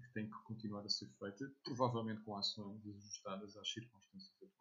que 0.00 0.12
tem 0.12 0.26
que 0.26 0.42
continuar 0.44 0.84
a 0.84 0.88
ser 0.88 1.08
feita, 1.18 1.52
provavelmente 1.64 2.22
com 2.22 2.36
ações 2.36 2.86
ajustadas 2.86 3.56
às 3.56 3.72
circunstâncias 3.72 4.32
atuais. 4.36 4.52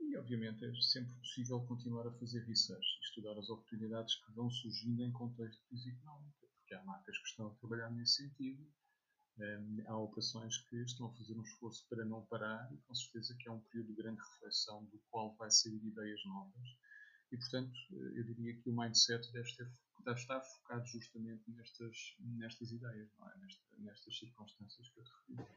E, 0.00 0.16
obviamente, 0.16 0.64
é 0.64 0.74
sempre 0.80 1.14
possível 1.14 1.60
continuar 1.66 2.06
a 2.06 2.12
fazer 2.18 2.44
research, 2.44 2.86
estudar 3.02 3.38
as 3.38 3.48
oportunidades 3.48 4.14
que 4.16 4.32
vão 4.32 4.50
surgindo 4.50 5.02
em 5.02 5.12
contexto 5.12 5.62
económica, 5.88 6.46
porque 6.58 6.74
há 6.74 6.84
marcas 6.84 7.18
que 7.18 7.28
estão 7.28 7.48
a 7.48 7.54
trabalhar 7.54 7.90
nesse 7.90 8.22
sentido, 8.22 8.66
um, 9.38 9.82
há 9.88 9.98
operações 9.98 10.58
que 10.68 10.76
estão 10.82 11.06
a 11.06 11.14
fazer 11.14 11.36
um 11.36 11.42
esforço 11.42 11.86
para 11.88 12.04
não 12.04 12.24
parar 12.26 12.72
e, 12.72 12.78
com 12.78 12.94
certeza, 12.94 13.36
que 13.38 13.48
é 13.48 13.52
um 13.52 13.60
período 13.60 13.88
de 13.88 13.94
grande 13.94 14.20
reflexão 14.20 14.84
do 14.86 15.00
qual 15.10 15.34
vai 15.36 15.50
sair 15.50 15.84
ideias 15.84 16.24
novas. 16.26 16.68
E, 17.34 17.36
portanto, 17.36 17.72
eu 17.90 18.22
diria 18.22 18.54
que 18.54 18.70
o 18.70 18.72
mindset 18.72 19.32
deve, 19.32 19.52
ter, 19.56 19.68
deve 20.04 20.20
estar 20.20 20.40
focado 20.40 20.86
justamente 20.86 21.42
nestas, 21.50 22.14
nestas 22.20 22.70
ideias, 22.70 23.08
é? 23.10 23.38
Nesta, 23.40 23.62
nestas 23.78 24.16
circunstâncias 24.16 24.88
que 24.88 25.00
eu 25.00 25.04
te 25.04 25.10
referi. 25.10 25.48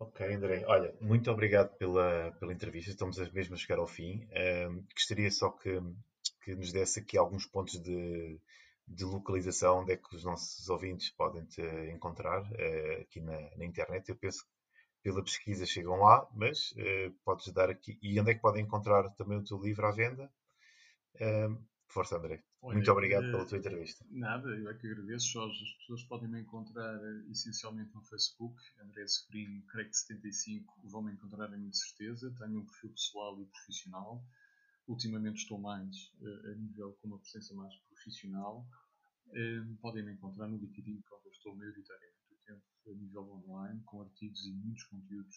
Ok, 0.00 0.34
André. 0.34 0.64
Olha, 0.66 0.92
muito 1.00 1.30
obrigado 1.30 1.76
pela, 1.76 2.32
pela 2.40 2.52
entrevista. 2.52 2.90
Estamos 2.90 3.18
mesmo 3.32 3.54
a 3.54 3.56
chegar 3.56 3.78
ao 3.78 3.86
fim. 3.86 4.28
gostaria 4.92 5.30
só 5.30 5.50
que, 5.50 5.80
que 6.42 6.56
nos 6.56 6.72
desse 6.72 6.98
aqui 6.98 7.16
alguns 7.16 7.46
pontos 7.46 7.80
de, 7.80 8.40
de 8.88 9.04
localização 9.04 9.82
onde 9.82 9.92
é 9.92 9.96
que 9.96 10.16
os 10.16 10.24
nossos 10.24 10.68
ouvintes 10.68 11.10
podem 11.10 11.44
te 11.44 11.62
encontrar 11.92 12.42
uh, 12.42 13.00
aqui 13.00 13.20
na, 13.20 13.38
na, 13.56 13.64
internet. 13.64 14.08
Eu 14.08 14.16
penso 14.16 14.42
que 14.44 14.50
pela 15.04 15.22
pesquisa 15.22 15.64
chegam 15.64 16.00
lá, 16.00 16.28
mas 16.34 16.72
uh, 16.72 17.12
podes 17.24 17.52
dar 17.52 17.70
aqui. 17.70 17.96
E 18.02 18.20
onde 18.20 18.32
é 18.32 18.34
que 18.34 18.40
podem 18.40 18.64
encontrar 18.64 19.08
também 19.10 19.38
o 19.38 19.44
teu 19.44 19.62
livro 19.62 19.86
à 19.86 19.92
venda? 19.92 20.28
Força, 21.88 22.18
André. 22.18 22.42
Olha, 22.62 22.74
Muito 22.74 22.90
obrigado 22.90 23.30
pela 23.30 23.46
tua 23.46 23.58
entrevista. 23.58 24.04
Nada, 24.10 24.48
eu 24.48 24.68
é 24.68 24.74
que 24.74 24.86
agradeço, 24.86 25.28
Jorge. 25.28 25.62
As 25.62 25.72
pessoas 25.78 26.02
podem 26.04 26.28
me 26.28 26.40
encontrar 26.40 26.98
uh, 26.98 27.30
essencialmente 27.30 27.94
no 27.94 28.02
Facebook, 28.02 28.60
André 28.80 29.06
Sofrinho, 29.06 29.64
creio 29.66 29.88
que 29.88 29.96
75, 29.96 30.80
vão 30.84 31.02
me 31.02 31.12
encontrar 31.12 31.46
a 31.46 31.56
mim 31.56 31.70
de 31.70 31.78
certeza. 31.78 32.34
Tenho 32.38 32.60
um 32.60 32.66
perfil 32.66 32.90
pessoal 32.90 33.40
e 33.40 33.46
profissional. 33.46 34.24
Ultimamente 34.88 35.42
estou 35.42 35.58
mais 35.58 36.12
uh, 36.20 36.50
a 36.50 36.54
nível 36.56 36.92
com 37.00 37.08
uma 37.08 37.18
presença 37.18 37.54
mais 37.54 37.74
profissional. 37.88 38.66
Uh, 39.28 39.76
podem 39.76 40.04
me 40.04 40.12
encontrar 40.12 40.48
no 40.48 40.58
LinkedIn, 40.58 41.02
onde 41.12 41.26
eu 41.26 41.32
estou 41.32 41.54
maioritariamente 41.54 42.32
o 42.32 42.46
tempo 42.46 42.62
a 42.88 42.94
nível 42.94 43.42
online, 43.46 43.80
com 43.84 44.02
artigos 44.02 44.44
e 44.44 44.52
muitos 44.52 44.84
conteúdos 44.84 45.36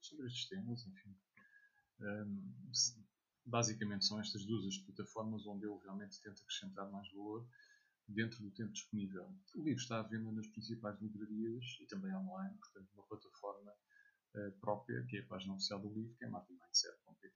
sobre 0.00 0.26
estes 0.26 0.48
temas, 0.48 0.86
enfim. 0.86 1.14
Um, 2.00 2.52
basicamente 3.46 4.04
são 4.04 4.20
estas 4.20 4.44
duas 4.44 4.66
as 4.66 4.78
plataformas 4.78 5.46
onde 5.46 5.64
eu 5.64 5.78
realmente 5.78 6.20
tento 6.20 6.42
acrescentar 6.42 6.90
mais 6.90 7.10
valor 7.12 7.46
dentro 8.08 8.42
do 8.42 8.50
tempo 8.50 8.72
disponível. 8.72 9.32
O 9.54 9.62
livro 9.62 9.80
está 9.80 10.00
à 10.00 10.02
venda 10.02 10.30
nas 10.32 10.46
principais 10.48 11.00
livrarias 11.00 11.64
e 11.80 11.86
também 11.86 12.14
online, 12.14 12.56
portanto, 12.58 12.88
numa 12.94 13.06
plataforma 13.06 13.72
uh, 14.34 14.52
própria, 14.60 15.04
que 15.06 15.18
é 15.18 15.20
a 15.20 15.26
página 15.26 15.54
oficial 15.54 15.80
do 15.80 15.92
livro, 15.92 16.14
que 16.16 16.24
é 16.24 16.28
martinmindset.pt. 16.28 17.34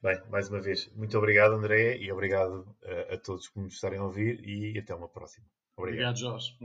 Bem, 0.00 0.24
mais 0.28 0.48
uma 0.48 0.60
vez, 0.60 0.88
muito 0.94 1.18
obrigado, 1.18 1.54
André, 1.54 1.98
e 1.98 2.10
obrigado 2.12 2.62
uh, 2.82 3.14
a 3.14 3.18
todos 3.18 3.48
por 3.48 3.62
nos 3.62 3.74
estarem 3.74 3.98
a 3.98 4.04
ouvir 4.04 4.40
e 4.46 4.78
até 4.78 4.94
uma 4.94 5.08
próxima. 5.08 5.46
Obrigado, 5.76 6.16
obrigado 6.16 6.18
Jorge. 6.18 6.58